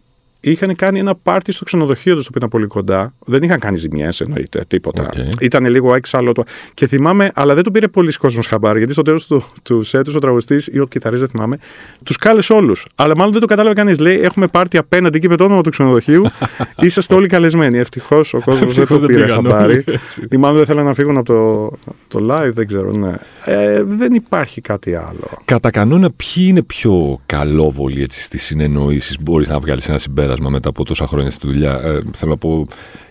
είχαν 0.51 0.75
κάνει 0.77 0.99
ένα 0.99 1.15
πάρτι 1.15 1.53
στο 1.53 1.65
ξενοδοχείο 1.65 2.15
τους, 2.15 2.23
το 2.25 2.31
οποίο 2.35 2.47
ήταν 2.47 2.49
πολύ 2.49 2.67
κοντά. 2.67 3.15
Δεν 3.27 3.43
είχαν 3.43 3.59
κάνει 3.59 3.77
ζημιές, 3.77 4.21
εννοείται, 4.21 4.65
τίποτα. 4.69 5.03
Οκ. 5.03 5.41
Ήταν 5.41 5.67
λίγο 5.67 5.95
έξαλλο. 5.95 6.33
Το... 6.33 6.45
Και 6.75 6.87
θυμάμαι, 6.87 7.31
αλλά 7.35 7.55
δεν 7.55 7.63
το 7.63 7.71
πήρε 7.71 7.89
πολλοί 7.89 8.13
κόσμος 8.13 8.47
χαμπάρι, 8.47 8.79
γιατί 8.79 8.93
στο 8.93 9.03
τέλος 9.03 9.27
του, 9.27 9.45
του 9.63 9.83
σετ, 9.83 10.09
ο 10.09 10.19
τραγουδιστής 10.19 10.69
ή 10.73 10.79
ο 10.79 10.87
κιθαρής, 10.87 11.21
δεν 11.21 11.29
θυμάμαι, 11.29 11.59
τους 12.05 12.17
κάλεσε 12.17 12.53
όλους. 12.53 12.87
Αλλά 12.95 13.17
μάλλον 13.17 13.33
δεν 13.33 13.41
το 13.41 13.47
κατάλαβε 13.47 13.75
κανείς. 13.75 13.99
Λέει: 13.99 14.21
Έχουμε 14.21 14.47
πάρτι 14.47 14.79
απέναντι 14.79 15.17
εκεί 15.17 15.29
με 15.29 15.37
το 15.37 15.45
όνομα 15.45 15.61
του 15.61 15.71
ξενοδοχείου. 15.71 16.25
Είσαστε 16.81 17.15
όλοι 17.15 17.27
καλεσμένοι. 17.27 17.79
Ευτυχώς 17.79 18.35
ο 18.35 18.41
κόσμος 18.41 18.59
δεν 18.59 18.69
Ευτυχώς 18.69 18.89
το 18.89 18.99
δεν 18.99 19.07
πήρε 19.07 19.25
πήγαν 19.25 19.45
χαμπάρι. 19.45 19.73
όλοι, 19.73 19.85
έτσι. 19.87 20.27
Ή 20.31 20.37
μάλλον 20.37 20.57
δεν 20.57 20.67
θέλανε 20.67 20.89
να 20.89 20.95
φύγουν 20.95 21.17
από 21.17 21.27
το, 21.27 21.71
το 22.09 22.27
live, 22.31 22.51
δεν 22.53 22.67
ξέρω. 22.67 22.91
Ναι. 22.91 23.15
Ε, 23.45 23.83
δεν 23.83 24.15
υπάρχει 24.15 24.61
κάτι 24.61 24.95
άλλο. 24.95 25.31
Κατά 25.45 25.71
κανόνα, 25.71 26.11
ποιοι 26.11 26.45
είναι 26.49 26.63
πιο 26.63 27.21
καλόβολοι 27.27 28.03
έτσι, 28.03 28.23
στις 28.23 28.43
συνεννοήσεις, 28.43 29.17
μπορείς 29.21 29.49
να 29.49 29.59
βγάλεις 29.59 29.89
ένα 29.89 29.99
συμπέρασμα 29.99 30.34
μετά 30.41 30.69
από 30.69 30.85
τόσα 30.85 31.07
χρόνια 31.07 31.31
στη 31.31 31.47
δουλειά. 31.47 31.81
Ε, 31.85 32.01
θέλω 32.15 32.31
να 32.31 32.37
πω, 32.37 32.67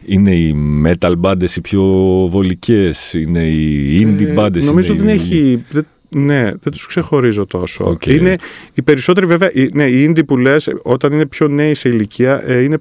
είναι 0.05 0.35
οι 0.35 0.55
metal 0.85 1.13
bands 1.21 1.49
οι 1.55 1.61
πιο 1.61 1.81
βολικές, 2.29 3.13
είναι 3.13 3.43
οι 3.47 4.01
indie 4.03 4.25
Ε, 4.27 4.33
bands. 4.37 4.63
Νομίζω 4.63 4.93
είναι 4.93 5.03
δεν 5.03 5.11
οι- 5.15 5.17
έχει. 5.21 5.63
Δεν, 5.69 5.85
ναι, 6.09 6.41
δεν 6.43 6.71
τους 6.71 6.85
ξεχωρίζω 6.87 7.45
τόσο. 7.45 7.85
Οκ. 7.85 8.05
Είναι 8.05 8.35
οι 8.73 8.81
περισσότεροι 8.81 9.25
βέβαια. 9.25 9.49
οι- 9.53 9.69
Ναι, 9.73 9.83
οι 9.85 10.09
indie 10.09 10.25
που 10.27 10.37
λες, 10.37 10.69
όταν 10.83 11.11
είναι 11.11 11.25
πιο 11.25 11.47
νέοι 11.47 11.73
σε 11.73 11.89
ηλικία, 11.89 12.41
ε, 12.45 12.61
είναι, 12.61 12.77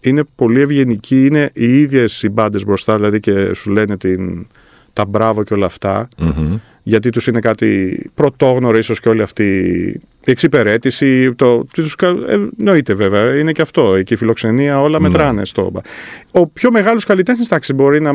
είναι 0.00 0.22
πολύ 0.34 0.60
ευγενικοί. 0.60 1.26
Είναι 1.26 1.50
οι 1.54 1.78
ίδιες 1.80 2.22
οι 2.22 2.28
μπάντες 2.28 2.64
μπροστά, 2.64 2.96
δηλαδή 2.96 3.20
και 3.20 3.54
σου 3.54 3.70
λένε 3.70 3.96
την, 3.96 4.46
τα 4.92 5.04
μπράβο 5.04 5.44
και 5.44 5.54
όλα 5.54 5.66
αυτά. 5.66 6.08
Μμμ. 6.18 6.56
Γιατί 6.84 7.10
τους 7.10 7.26
είναι 7.26 7.40
κάτι 7.40 8.00
πρωτόγνωρο, 8.14 8.78
ίσως 8.78 9.00
και 9.00 9.08
όλη 9.08 9.22
αυτή 9.22 9.44
η 10.24 10.30
εξυπηρέτηση. 10.30 11.34
Το, 11.34 11.64
τι 11.72 11.82
τους, 11.82 11.94
κα- 11.94 12.16
ε, 12.28 12.38
εννοείται 12.58 12.94
βέβαια, 12.94 13.38
είναι 13.38 13.52
και 13.52 13.62
αυτό. 13.62 14.02
Και 14.02 14.14
η 14.14 14.16
φιλοξενία, 14.16 14.80
όλα 14.80 14.98
Ναι. 15.00 15.08
μετράνε 15.08 15.44
στο. 15.44 15.70
μπα. 15.72 15.80
Ο 16.30 16.46
πιο 16.46 16.70
μεγάλος 16.70 17.04
καλλιτέχνης, 17.04 17.46
εντάξει, 17.46 17.72
μπορεί 17.72 18.00
να, 18.00 18.12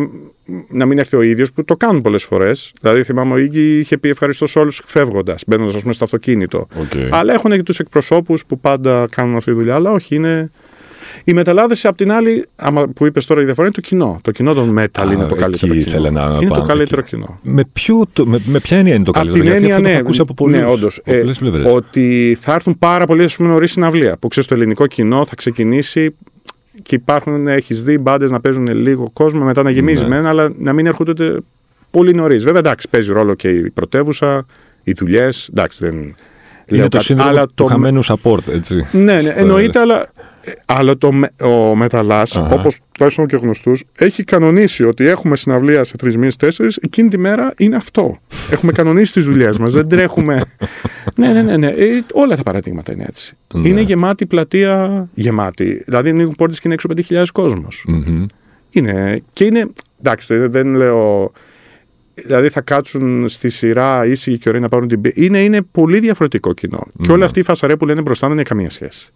να 0.70 0.86
μην 0.86 0.98
έρθει 0.98 1.16
ο 1.16 1.22
ίδιος, 1.22 1.52
που 1.52 1.64
το 1.64 1.76
κάνουν 1.76 2.02
πολλές 2.02 2.24
φορές. 2.24 2.74
Δηλαδή, 2.82 3.04
θυμάμαι 3.04 3.34
ο 3.34 3.38
Iggy 3.38 3.80
είχε 3.80 3.98
πει 3.98 4.10
ευχαριστώ 4.10 4.48
σε 4.48 4.60
όλους 4.60 4.82
φεύγοντας, 4.86 5.44
μπαίνοντας, 5.48 5.76
ας 5.76 5.82
πούμε, 5.82 5.94
στο 5.94 6.04
αυτοκίνητο. 6.04 6.68
Οκ. 6.80 6.92
Αλλά 7.10 7.34
έχουν 7.34 7.52
και 7.52 7.64
τους 7.64 7.80
εκπροσώπους 7.80 8.46
που 8.46 8.60
πάντα 8.60 9.06
κάνουν 9.12 9.36
αυτή 9.36 9.52
τη 9.52 9.58
δουλειά. 9.58 9.76
Αλλά 9.76 9.92
όχι, 9.92 10.16
είναι. 10.16 10.50
Οι 11.24 11.34
μεταλλάδες, 11.34 11.86
απ' 11.86 11.96
την 11.98 12.12
άλλη, 12.12 12.46
άμα 12.56 12.88
που 12.88 13.06
είπες 13.06 13.26
τώρα 13.26 13.42
η 13.42 13.46
διαφορά, 13.46 13.68
είναι 13.68 13.76
το 13.76 13.82
κοινό. 13.82 14.20
Το 14.22 14.32
κοινό 14.32 14.54
των 14.54 14.76
metal 14.80 15.00
Α, 15.00 15.04
είναι 15.04 15.16
το 15.16 15.22
εκεί 15.24 15.36
καλύτερο 15.36 15.74
κοινό. 15.74 15.86
ήθελα 15.88 16.12
να 16.12 16.22
είναι 16.42 16.48
το 16.48 16.54
πάω, 16.54 16.66
καλύτερο 16.68 17.02
κοινό. 17.02 17.40
Με, 17.44 17.64
ποιο, 17.74 18.04
το- 18.14 18.26
με, 18.26 18.40
με 18.46 18.60
ποια 18.60 18.78
έννοια 18.78 18.94
είναι 18.96 19.04
το 19.04 19.10
Απ' 19.10 19.16
καλύτερο; 19.18 19.44
την 19.44 19.52
γιατί 19.52 19.66
έννοια, 19.66 19.76
αυτό 19.76 19.84
το 19.84 19.90
ναι, 19.90 19.94
έχω 19.98 20.04
ακούσει 20.06 20.22
από 20.22 20.34
πολλούς, 20.34 20.58
ναι, 20.58 20.66
όντως, 20.66 21.00
από 21.06 21.14
ε, 21.16 21.20
πολλές 21.20 21.38
πλευρές. 21.38 21.74
ότι 21.74 22.38
θα 22.40 22.54
έρθουν 22.54 22.78
πάρα 22.80 23.06
πολλοί 23.06 23.24
ας 23.24 23.36
πούμε, 23.36 23.50
νωρίς 23.50 23.72
συναυλία. 23.72 24.18
Που 24.18 24.28
ξέρεις 24.28 24.50
το 24.50 24.56
ελληνικό 24.56 24.88
κοινό 24.88 25.26
θα 25.26 25.36
ξεκινήσει 25.36 26.16
και 26.84 26.96
υπάρχουν, 26.96 27.48
έχεις 27.48 27.84
δει 27.84 27.98
μπάντες 27.98 28.32
να 28.32 28.40
παίζουν 28.40 28.68
λίγο 28.68 29.10
κόσμο, 29.14 29.44
μετά 29.46 29.64
να 29.64 29.70
γεμίζεις 29.70 30.02
Ναι. 30.02 30.08
μεν, 30.08 30.26
αλλά 30.26 30.52
να 30.60 30.74
μην 30.74 30.86
έρχονται 30.86 31.12
ούτε 31.12 31.38
πολύ 31.92 32.14
νωρίς. 32.14 32.44
Βέβαια, 32.44 32.60
εντάξει, 32.60 32.90
παίζει 32.90 33.12
ρόλο 33.12 33.34
και 33.34 33.50
η 33.50 33.70
πρωτεύουσα, 33.72 34.46
οι 34.84 34.92
δουλειές. 34.98 35.48
Εντάξει, 35.52 35.78
δεν. 35.86 35.94
είναι 35.94 36.14
λέω 36.68 36.88
το 36.88 36.90
κάτι, 36.98 37.04
σύνδρομο 37.06 37.30
αλλά 37.30 37.46
του 37.46 37.52
το- 37.56 37.66
χαμένου 37.66 38.04
support, 38.06 38.48
έτσι. 38.52 38.88
ναι, 38.92 39.04
ναι, 39.14 39.22
Στο- 39.22 39.40
εννοείται, 39.40 39.80
αλλά 39.80 40.12
ε, 40.48 40.52
άλλο 40.66 40.98
το, 40.98 41.12
με- 41.14 41.30
ο 41.44 41.76
Μεταλλάς, 41.76 42.36
Αχα. 42.38 42.54
όπως 42.56 42.78
τουλάχιστον 42.92 43.28
και 43.28 43.36
γνωστούς, 43.36 43.84
έχει 43.98 44.24
κανονίσει 44.24 44.84
ότι 44.84 45.08
έχουμε 45.08 45.36
συναυλία 45.36 45.84
σε 45.84 45.98
τρεις 45.98 46.16
μήνες, 46.18 46.36
τέσσερις. 46.36 46.78
Εκείνη 46.78 47.10
τη 47.10 47.18
μέρα 47.18 47.54
είναι 47.58 47.76
αυτό. 47.76 48.18
έχουμε 48.52 48.72
κανονίσει 48.72 49.14
τις 49.14 49.26
δουλειές 49.26 49.58
μας. 49.58 49.74
Δεν 49.74 49.88
τρέχουμε. 49.88 50.42
ναι, 51.16 51.28
ναι, 51.28 51.42
ναι. 51.42 51.58
ναι. 51.58 51.68
Ε, 51.68 52.04
όλα 52.14 52.36
τα 52.36 52.44
παραδείγματα 52.44 52.92
είναι 52.94 53.06
έτσι. 53.08 53.36
Ναι. 53.54 53.68
Είναι 53.68 53.82
γεμάτη 53.82 54.26
πλατεία. 54.26 55.08
Γεμάτη. 55.14 55.82
Δηλαδή 55.86 56.10
ανοίγουν 56.10 56.36
πόρτες 56.36 56.60
και 56.60 56.68
είναι 56.68 56.74
έξω 56.74 56.90
5.000 57.22 57.24
κόσμος. 57.34 57.86
Μμμ. 57.88 58.26
Είναι. 58.70 59.22
Και 59.34 59.44
είναι. 59.44 59.68
Εντάξει, 60.00 60.36
δεν- 60.38 60.52
δεν 60.52 60.76
λέω. 60.76 61.32
Δηλαδή 62.14 62.50
θα 62.50 62.62
κάτσουν 62.62 63.28
στη 63.28 63.50
σειρά 63.50 64.06
ήσυχοι 64.06 64.38
και 64.38 64.50
ωραίοι 64.50 64.62
να 64.62 64.68
πάρουν 64.70 64.88
την 64.88 65.02
πίεση. 65.02 65.26
Είναι, 65.26 65.44
είναι 65.44 65.62
πολύ 65.62 66.00
διαφορετικό 66.00 66.54
κοινό. 66.54 66.80
Και 66.98 67.08
Ναι. 67.08 67.14
όλοι 67.14 67.24
αυτοί 67.24 67.40
οι 67.40 67.44
φασαρέ 67.44 67.76
που 67.76 67.86
λένε 67.86 68.02
μπροστά 68.02 68.28
δεν 68.28 68.38
έχει 68.38 68.48
καμία 68.48 68.70
σχέση. 68.70 69.14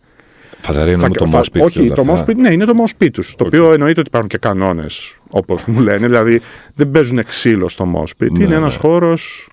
Φασαρία 0.62 0.94
εννοούμε 0.94 1.14
το 1.16 1.28
θα- 1.28 1.40
Moshpit 1.40 1.52
και 1.52 1.60
Όχι, 1.62 1.80
όλα 1.82 1.94
το 1.96 2.02
αυτά. 2.12 2.26
Moshpit, 2.26 2.36
ναι, 2.36 2.52
είναι 2.54 2.66
το 2.66 2.74
Moshpit 2.84 3.10
τους. 3.14 3.36
Το 3.36 3.44
Οκ. 3.46 3.48
οποίο 3.54 3.74
εννοείται 3.74 4.00
ότι 4.00 4.08
υπάρχουν 4.10 4.30
και 4.30 4.38
κανόνες, 4.38 5.18
όπως 5.30 5.66
μου 5.66 5.80
λένε. 5.80 6.06
Δηλαδή 6.08 6.42
δεν 6.74 6.92
παίζουν 6.92 7.24
ξύλο 7.26 7.70
στο 7.70 7.94
Moshpit. 7.96 8.28
Ναι, 8.38 8.44
είναι 8.44 8.56
ένας 8.56 8.74
ναι. 8.74 8.80
χώρος. 8.82 9.50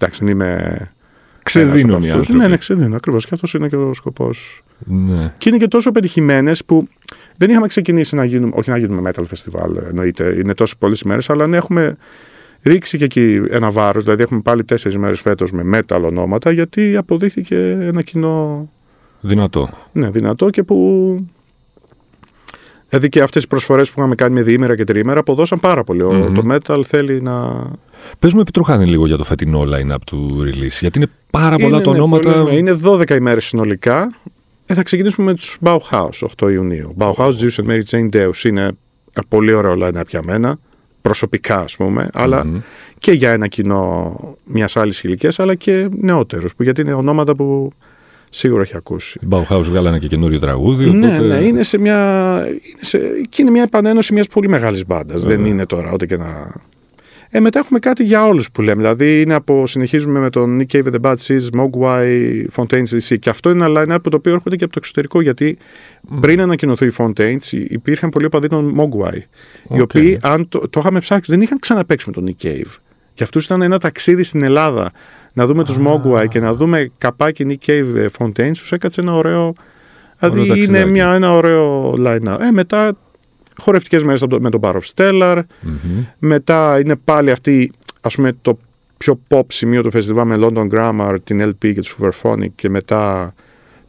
Εντάξει, 0.00 0.24
δεν 0.24 0.32
είμαι. 0.32 0.78
Ξεδίνουν 1.42 1.76
ένας 1.78 1.82
από 1.82 1.92
οι 1.92 1.96
αυτούς. 2.08 2.16
άνθρωποι. 2.16 2.38
Ναι, 2.42 2.48
ναι, 2.48 2.56
ξεδίνουν 2.56 2.94
ακριβώς. 2.94 3.24
Και 3.26 3.30
αυτός 3.34 3.54
είναι 3.54 3.68
και 3.68 3.76
ο 3.76 3.94
σκοπός. 3.94 4.62
Ναι. 4.78 5.32
Και 5.38 5.48
είναι 5.48 5.58
και 5.58 5.68
τόσο 5.68 5.90
πετυχημένες 5.90 6.64
που 6.64 6.86
δεν 7.36 7.50
είχαμε 7.50 7.66
ξεκινήσει 7.66 8.14
να 8.14 8.24
γίνουμε. 8.24 8.52
Όχι 8.56 8.70
να 8.70 8.76
γίνουμε 8.76 9.10
metal 9.14 9.22
festival, 9.22 9.86
εννοείται. 9.88 10.36
Είναι 10.38 10.54
τόσο 10.54 10.74
πολλές 10.78 11.00
ημέρε, 11.00 11.20
αλλά 11.28 11.46
ναι, 11.46 11.56
έχουμε 11.56 11.96
ρίξει 12.62 12.98
και 12.98 13.04
εκεί 13.04 13.42
ένα 13.50 13.70
βάρος. 13.70 14.04
Δηλαδή, 14.04 14.22
έχουμε 14.22 14.40
πάλι 14.40 14.64
τέσσερις 14.64 14.98
μέρες 14.98 15.20
φέτος 15.20 15.52
με 15.52 15.78
metal 15.88 16.02
ονόματα, 16.02 16.50
γιατί 16.50 16.96
αποδείχθηκε 16.96 17.76
ένα 17.80 18.02
κοινό 18.02 18.68
Δυνατό. 19.26 19.68
ναι, 19.92 20.10
δυνατό 20.10 20.50
και 20.50 20.62
που. 20.62 20.76
Δηλαδή 22.88 23.08
και 23.08 23.18
αυτές 23.22 23.42
τις 23.42 23.46
προσφορές 23.50 23.90
που 23.90 23.94
είχαμε 23.98 24.14
κάνει 24.14 24.34
με 24.34 24.42
διήμερα 24.42 24.74
και 24.74 24.84
τριήμερα 24.84 25.20
αποδώσαν 25.20 25.60
πάρα 25.60 25.84
πολύ. 25.84 26.02
Ο- 26.02 26.12
Μμμ. 26.12 26.32
Το 26.34 26.42
metal 26.50 26.82
θέλει 26.86 27.20
να. 27.22 27.64
Πες 28.18 28.32
μου 28.32 28.40
επιτροχάνει 28.40 28.86
λίγο 28.86 29.06
για 29.06 29.16
το 29.16 29.24
φετινό 29.24 29.60
line-up 29.62 29.96
του 30.06 30.40
release, 30.44 30.78
γιατί 30.80 30.98
είναι 30.98 31.08
πάρα 31.30 31.56
πολλά 31.56 31.76
είναι, 31.76 31.84
τα 31.84 31.90
ναι, 31.90 31.96
ονόματα. 31.96 32.22
πολλές 32.22 32.40
μέρες. 32.40 32.58
Είναι 32.58 32.72
12 32.72 33.14
ημέρες 33.16 33.44
συνολικά. 33.44 34.14
Ε, 34.66 34.74
θα 34.74 34.82
ξεκινήσουμε 34.82 35.26
με 35.26 35.34
τους 35.34 35.58
Bauhaus 35.64 36.08
8 36.36 36.50
Ιουνίου. 36.52 36.94
Bauhaus, 36.98 37.30
Zeus 37.30 37.64
and 37.64 37.66
Mary 37.70 37.82
Jane 37.90 38.08
Deus 38.16 38.44
είναι 38.44 38.60
ένα 38.60 39.24
πολύ 39.28 39.52
ωραίο 39.52 39.74
line-up 39.80 40.06
για 40.08 40.22
μένα. 40.24 40.56
Προσωπικά, 41.02 41.60
ας 41.60 41.76
πούμε, 41.76 42.08
αλλά 42.12 42.46
Μμμ. 42.46 42.58
και 42.98 43.12
για 43.12 43.30
ένα 43.32 43.46
κοινό 43.46 44.16
μιας 44.44 44.76
άλλης 44.76 45.02
ηλικίας, 45.02 45.38
αλλά 45.38 45.54
και 45.54 45.88
νεότερους. 46.00 46.52
Γιατί 46.58 46.80
είναι 46.80 46.92
ονόματα 46.92 47.34
που 47.34 47.72
σίγουρα 48.34 48.62
έχει 48.62 48.76
ακούσει. 48.76 49.18
Η 49.22 49.26
Bauhaus 49.30 49.62
βγάλανε 49.64 49.98
και 49.98 50.08
καινούριο 50.08 50.38
τραγούδι. 50.38 50.90
Ναι, 50.90 51.06
οπότε... 51.06 51.26
ναι, 51.26 51.44
είναι 51.44 51.62
σε 51.62 51.78
μια. 51.78 52.38
Είναι 52.46 52.78
σε, 52.80 52.98
και 53.28 53.42
είναι 53.42 53.50
μια 53.50 53.62
επανένωση 53.62 54.12
μιας 54.12 54.26
πολύ 54.26 54.48
μεγάλης 54.48 54.86
μπάντας. 54.86 55.22
Δεν 55.22 55.44
είναι 55.44 55.66
τώρα 55.66 55.90
ούτε 55.92 56.06
και 56.06 56.16
να. 56.16 56.52
Ε, 57.30 57.40
μετά 57.40 57.58
έχουμε 57.58 57.78
κάτι 57.78 58.04
για 58.04 58.26
όλους 58.26 58.50
που 58.50 58.62
λέμε. 58.62 58.82
Δηλαδή 58.82 59.20
είναι 59.20 59.34
από. 59.34 59.66
Συνεχίζουμε 59.66 60.18
με 60.18 60.30
τον 60.30 60.60
Nick 60.60 60.76
Cave 60.76 60.84
and 60.84 60.94
the 60.94 61.00
Bad 61.00 61.16
Seeds, 61.26 61.60
Mogwai, 61.60 62.44
Fontaines 62.56 62.88
DC. 62.98 63.18
Και 63.18 63.30
αυτό 63.30 63.50
είναι 63.50 63.64
ένα 63.64 63.80
line-up 63.80 64.10
το 64.10 64.16
οποίο 64.16 64.32
έρχονται 64.32 64.56
και 64.56 64.64
από 64.64 64.72
το 64.72 64.78
εξωτερικό. 64.82 65.20
Γιατί 65.20 65.56
πριν 66.20 66.40
ανακοινωθεί 66.40 66.86
οι 66.86 66.92
Fontaines 66.96 67.52
υπήρχαν 67.52 68.10
πολλοί 68.10 68.26
οπαδοί 68.26 68.48
των 68.48 68.74
Mogwai. 68.78 69.16
Οι 69.68 69.80
Οκ. 69.80 69.80
οποίοι, 69.80 70.18
αν 70.22 70.48
το, 70.48 70.68
το 70.68 70.80
είχαμε 70.80 70.98
ψάξει, 70.98 71.30
δεν 71.30 71.40
είχαν 71.40 71.58
ξαναπαίξει 71.58 72.06
με 72.06 72.12
τον 72.12 72.28
Nick 72.28 72.46
Cave. 72.46 72.78
Και 73.14 73.22
αυτούς 73.22 73.44
ήταν 73.44 73.62
ένα 73.62 73.78
ταξίδι 73.78 74.22
στην 74.22 74.42
Ελλάδα. 74.42 74.92
Να 75.36 75.46
δούμε 75.46 75.64
τους 75.64 75.76
Mogwai 75.86 76.24
και 76.28 76.40
να 76.40 76.54
δούμε 76.54 76.90
καπάκι 76.98 77.46
Nick 77.48 77.68
Cave 77.70 77.94
ε, 77.96 78.06
Fontaines. 78.18 78.52
Τους 78.52 78.72
έκατσε 78.72 79.00
ένα 79.00 79.14
ωραίο. 79.14 79.52
Δηλαδή 80.18 80.38
είναι 80.38 80.48
ταξιδάκι. 80.48 80.90
μια, 80.90 81.12
ένα 81.14 81.32
ωραίο 81.32 81.94
line-up. 81.98 82.36
Ε, 82.40 82.50
μετά 82.52 82.96
χορευτικές 83.60 84.04
μέρες 84.04 84.22
από 84.22 84.30
το- 84.34 84.40
με 84.40 84.50
τον 84.50 84.60
Parov 84.62 84.80
Stelar. 84.94 85.40
Μμμ. 85.60 86.04
Μετά 86.18 86.78
είναι 86.80 86.96
πάλι 87.04 87.30
αυτή, 87.30 87.72
ας 88.00 88.14
πούμε, 88.14 88.32
το 88.42 88.58
πιο 88.96 89.20
pop 89.28 89.42
σημείο 89.48 89.82
του 89.82 89.90
φεστιβάλ 89.90 90.26
με 90.26 90.36
London 90.40 90.68
Grammar, 90.70 91.16
την 91.24 91.42
LP 91.42 91.72
και 91.74 91.80
τους 91.80 91.96
Hooverphonic 92.00 92.46
και 92.54 92.68
μετά 92.70 93.34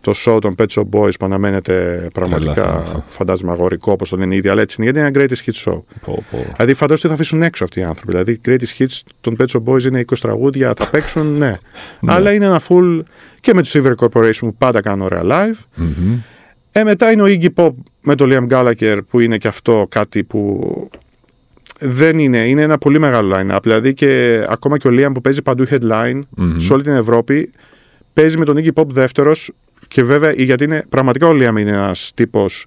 το 0.05 0.13
show 0.25 0.41
των 0.41 0.55
Pet 0.57 0.65
Shop 0.69 0.83
Boys 0.91 1.11
που 1.19 1.25
αναμένεται 1.25 2.07
πραγματικά 2.13 2.53
θα 2.53 2.83
έρθω. 2.85 3.03
φαντασμαγορικό 3.07 3.91
όπως 3.91 4.09
το 4.09 4.17
λένε 4.17 4.35
ήδη, 4.35 4.49
αλλά 4.49 4.61
έτσι 4.61 4.75
είναι 4.81 4.91
γιατί 4.91 5.07
είναι 5.07 5.19
ένα 5.19 5.27
greatest 5.27 5.49
hit 5.49 5.71
show. 5.71 5.81
Πω, 6.01 6.23
πω. 6.31 6.37
Δηλαδή 6.55 6.73
φαντάζομαι 6.73 6.93
ότι 6.93 7.07
θα 7.07 7.13
αφήσουν 7.13 7.41
έξω 7.41 7.63
αυτοί 7.63 7.79
οι 7.79 7.83
άνθρωποι. 7.83 8.11
Δηλαδή 8.11 8.39
greatest 8.45 8.81
hits 8.81 8.99
των 9.21 9.35
Pet 9.39 9.45
Shop 9.45 9.63
Boys 9.73 9.83
είναι 9.83 10.05
20 10.11 10.17
τραγούδια, 10.21 10.73
θα 10.77 10.89
παίξουν, 10.89 11.37
ναι. 11.37 11.57
Αλλά 12.05 12.33
είναι 12.33 12.45
ένα 12.45 12.61
full 12.67 12.99
και 13.39 13.53
με 13.53 13.61
τους 13.61 13.75
Silver 13.75 13.93
Corporation 13.95 14.39
που 14.39 14.55
πάντα 14.57 14.81
κάνουν 14.81 15.05
ωραία 15.05 15.21
live. 15.23 15.59
Μμμ. 15.75 16.17
Ε, 16.71 16.83
μετά 16.83 17.11
είναι 17.11 17.21
ο 17.21 17.25
Iggy 17.25 17.47
Pop 17.55 17.73
με 18.01 18.15
τον 18.15 18.29
Liam 18.31 18.47
Gallagher 18.53 18.99
που 19.09 19.19
είναι 19.19 19.37
και 19.37 19.47
αυτό 19.47 19.85
κάτι 19.89 20.23
που 20.23 20.89
δεν 21.79 22.19
είναι, 22.19 22.37
είναι 22.37 22.61
ένα 22.61 22.77
πολύ 22.77 22.99
μεγάλο 22.99 23.35
line-up. 23.37 23.57
Δηλαδή 23.63 23.93
και 23.93 24.41
ακόμα 24.49 24.77
και 24.77 24.87
ο 24.87 24.91
Liam 24.93 25.11
που 25.13 25.21
παίζει 25.21 25.41
παντού 25.41 25.65
headline 25.69 26.19
Μμμ. 26.29 26.57
σε 26.57 26.73
όλη 26.73 26.83
την 26.83 26.91
Ευρώπη 26.91 27.51
παίζει 28.13 28.37
με 28.37 28.45
τον 28.45 28.57
Iggy 28.57 28.81
Pop 28.81 28.87
δεύτερος 28.87 29.51
και 29.87 30.03
βέβαια 30.03 30.31
γιατί 30.31 30.63
είναι, 30.63 30.83
πραγματικά 30.89 31.27
ο 31.27 31.31
Liam 31.31 31.59
είναι 31.59 31.71
ένας 31.71 32.11
τύπος 32.15 32.65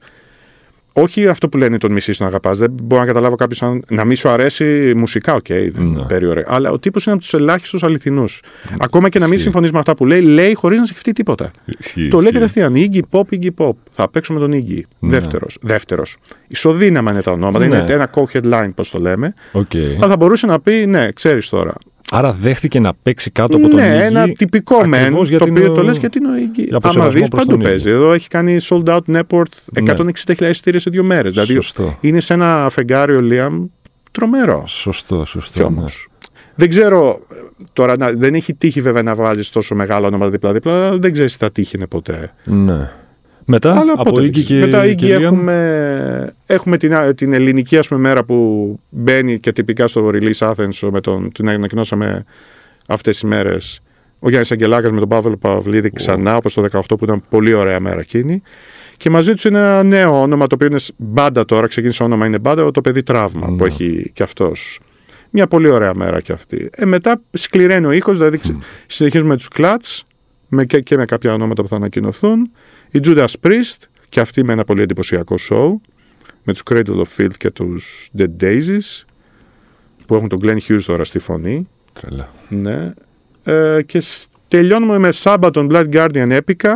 όχι 0.93 1.27
αυτό 1.29 1.49
που 1.49 1.57
λένε 1.59 1.79
τον 1.79 1.93
μισείς 1.93 2.17
τον 2.19 2.27
αγαπάς. 2.27 2.59
Δεν 2.59 2.71
μπορώ 2.83 3.01
να 3.01 3.07
καταλάβω 3.07 3.35
κάποιος 3.35 3.63
αν 3.63 3.83
να 3.89 4.05
μην 4.05 4.17
σου 4.17 4.29
αρέσει 4.29 4.93
μουσικά, 4.97 5.35
OK, 5.35 5.45
okay, 5.49 5.71
Ναι. 5.75 6.03
περίεργο. 6.07 6.43
Αλλά 6.47 6.71
ο 6.71 6.79
τύπος 6.79 7.05
είναι 7.05 7.15
από 7.15 7.23
τους 7.25 7.35
ελάχιστους 7.35 7.83
αληθινούς. 7.83 8.43
Ακόμα 8.79 9.09
και 9.09 9.19
να 9.19 9.25
μην 9.25 9.33
Ισχύει. 9.35 9.45
συμφωνείς 9.45 9.73
με 9.73 9.79
αυτά 9.79 9.95
που 9.95 10.07
λέει, 10.07 10.21
λέει 10.21 10.55
χωρίς 10.55 10.79
να 10.79 10.85
σκεφτεί 10.85 11.13
τίποτα. 11.13 11.51
Ισχύει, 11.79 12.09
Το 12.09 12.17
λέει 12.21 12.27
ισχύει. 12.27 12.39
κατευθείαν. 12.39 12.75
Iggy 12.77 13.01
Pop, 13.11 13.23
Iggy 13.39 13.49
Pop. 13.57 13.73
Θα 13.91 14.09
παίξω 14.11 14.33
με 14.33 14.39
τον 14.39 14.53
Iggy. 14.53 14.81
Ναι. 14.99 15.11
Δεύτερος. 15.11 15.59
Δεύτερος. 15.61 16.17
Ισοδύναμα 16.49 17.11
είναι 17.11 17.23
τα 17.23 17.31
ονόματα. 17.31 17.67
Ναι. 17.67 17.77
Είναι 17.77 17.93
ένα 17.93 18.11
co-headline, 18.15 18.71
πώς 18.75 18.91
το 18.91 18.99
λέμε. 18.99 19.35
Οκ. 19.53 19.75
Αλλά 19.97 20.09
θα 20.09 20.17
μπορούσε 20.17 20.47
να 20.47 20.61
πει, 20.61 20.87
ναι, 20.87 21.13
ξέρεις 21.13 21.49
τώρα. 21.49 21.73
Άρα 22.11 22.33
δέχτηκε 22.33 22.81
να 22.81 22.95
παίξει 23.03 23.31
κάτω 23.31 23.57
από 23.57 23.69
τον 23.69 23.77
ναι, 23.77 23.99
Iggy, 23.99 24.03
ένα 24.03 24.29
τυπικό 24.29 24.87
μεν. 24.87 25.01
ακριβώς 25.01 25.29
Το 25.29 25.35
γιατί 25.37 25.51
οποίο 25.51 25.63
είναι 25.63 25.71
ο- 25.73 25.75
το 25.75 25.83
λες 25.83 25.97
γιατί 25.99 26.19
είναι 26.19 26.29
ο 26.29 26.33
Iggy. 26.35 26.65
Για 26.69 26.77
από 26.77 26.89
Άμα 26.89 26.93
σεβασμό 26.93 27.21
δεις, 27.21 27.29
προς 27.29 27.45
παντού 27.45 27.57
τον 27.57 27.63
παίζει. 27.71 27.89
Iggy. 27.89 27.93
Εδώ 27.93 28.13
έχει 28.13 28.29
κάνει 28.29 28.57
sold 28.63 28.85
out 28.85 28.99
Newport 29.07 29.43
Ναι. 29.73 29.81
160.000 29.81 30.49
εισιτήρια 30.51 30.81
σε 30.81 30.91
δύο 30.91 31.03
μέρες. 31.05 31.33
Δηλαδή 31.33 31.55
Σωστό. 31.55 31.97
είναι 32.01 32.21
σε 32.21 32.35
ένα 32.35 32.67
φεγγάρι 32.71 33.15
ο 33.17 33.21
Λίαμ 33.21 33.67
τρομερό. 34.13 34.65
Σωστό, 34.67 35.21
Κι 35.23 35.29
σωστό. 35.29 35.65
όμως. 35.65 36.07
ναι. 36.11 36.17
Δεν 36.55 36.69
ξέρω, 36.69 37.21
τώρα 37.73 37.97
να- 37.97 38.13
δεν 38.13 38.35
έχει 38.35 38.55
τύχει 38.55 38.81
βέβαια 38.81 39.03
να 39.03 39.15
βάζει 39.15 39.49
τόσο 39.51 39.75
μεγάλο 39.75 40.07
όνομα 40.07 40.29
δίπλα-δίπλα, 40.29 40.73
αλλά 40.87 40.99
δεν 40.99 41.13
ξέρεις 41.13 41.33
τι 41.33 41.39
θα 41.39 41.51
τύχει 41.51 41.79
ποτέ. 41.87 42.33
Ναι. 42.45 42.91
Μετά, 43.51 43.79
Αλλά 43.81 43.93
από 43.97 44.03
πότε 44.11 44.21
Iggy 44.21 44.23
δεν 44.23 44.33
και, 44.33 44.43
ξέρεις. 44.43 44.65
Μετά 44.65 44.85
Iggy 44.85 44.95
και 44.97 45.17
Liam. 45.17 45.21
έχουμε, 45.21 46.33
έχουμε 46.47 46.77
την, 46.77 46.95
την 47.15 47.33
ελληνική 47.33 47.79
ας 47.79 47.89
πούμε, 47.89 48.01
μέρα 48.01 48.25
που 48.25 48.79
μπαίνει 48.89 49.39
και 49.39 49.53
τυπικά 49.53 49.87
στο 49.87 50.11
Release 50.13 50.39
Athens 50.53 50.89
με 50.93 51.01
τον, 51.01 51.33
την 51.33 51.49
ανακοινώσαμε 51.49 52.25
αυτές 52.89 53.15
τις 53.15 53.23
μέρες 53.29 53.81
ο 54.19 54.29
Γιάννης 54.29 54.53
Αγγελάκας 54.53 54.91
με 54.91 54.99
τον 54.99 55.09
Παύλο 55.09 55.37
Παυλίδη 55.37 55.91
ξανά 55.91 56.37
όπως 56.37 56.55
το 56.55 56.65
18 56.73 56.81
που 56.89 57.05
ήταν 57.05 57.23
πολύ 57.29 57.53
ωραία 57.53 57.81
μέρα 57.81 58.01
εκείνη 58.01 58.43
και 58.97 59.11
μαζί 59.11 59.33
τους 59.35 59.45
είναι 59.45 59.59
ένα 59.59 59.83
νέο 59.83 60.21
όνομα 60.21 60.47
το 60.47 60.55
οποίο 60.55 60.67
είναι 60.67 60.79
μπάντα 60.97 61.45
τώρα, 61.45 61.67
ξεκίνησε 61.67 62.03
όνομα 62.03 62.27
είναι 62.27 62.39
μπάντα, 62.39 62.71
το 62.71 62.81
παιδί 62.81 63.03
τραύμα 63.03 63.51
Ναι. 63.51 63.57
που 63.57 63.65
έχει 63.65 64.11
και 64.15 64.23
αυτός. 64.23 64.81
Μια 65.31 65.47
πολύ 65.47 65.69
ωραία 65.69 65.95
μέρα 65.95 66.21
και 66.21 66.33
αυτή. 66.33 66.71
Ε, 66.75 66.85
μετά 66.85 67.21
σκληραίνει 67.33 67.87
ο 67.87 67.93
ήχος, 67.93 68.17
δηλαδή 68.17 68.39
ξε- 68.39 68.57
συνεχίζουμε 68.87 69.29
με 69.31 69.37
τους 69.37 69.49
Κλάτς 69.49 70.05
με, 70.49 70.65
και, 70.65 70.81
και 70.81 70.97
με 70.97 71.05
κάποια 71.05 71.33
ονόματα 71.33 71.63
που 71.63 71.69
θα 71.69 71.77
ανακοινωθούν. 71.77 72.51
Η 72.91 73.01
Judas 73.05 73.27
Priest 73.43 73.77
και 74.09 74.21
αυτή 74.21 74.45
με 74.45 74.53
ένα 74.53 74.65
πολύ 74.65 74.83
εντυπωσιακό 74.83 75.35
show 75.51 75.73
με 76.43 76.53
τους 76.53 76.63
Cradle 76.71 77.03
of 77.03 77.07
Filth 77.17 77.37
και 77.37 77.51
τους 77.51 78.11
Dead 78.19 78.43
Daisies 78.43 79.03
που 80.07 80.15
έχουν 80.15 80.29
τον 80.29 80.39
Glenn 80.43 80.59
Hughes 80.69 80.83
τώρα 80.87 81.05
στη 81.05 81.19
φωνή. 81.19 81.69
Τρελά. 82.01 82.29
Ναι. 82.49 82.93
Ε, 83.45 83.83
και 83.87 84.01
σ- 84.01 84.27
τελειώνουμε 84.49 84.99
με 84.99 85.09
Sabaton 85.15 85.71
Blood 85.71 85.89
Guardian 85.93 86.39
Epica 86.41 86.71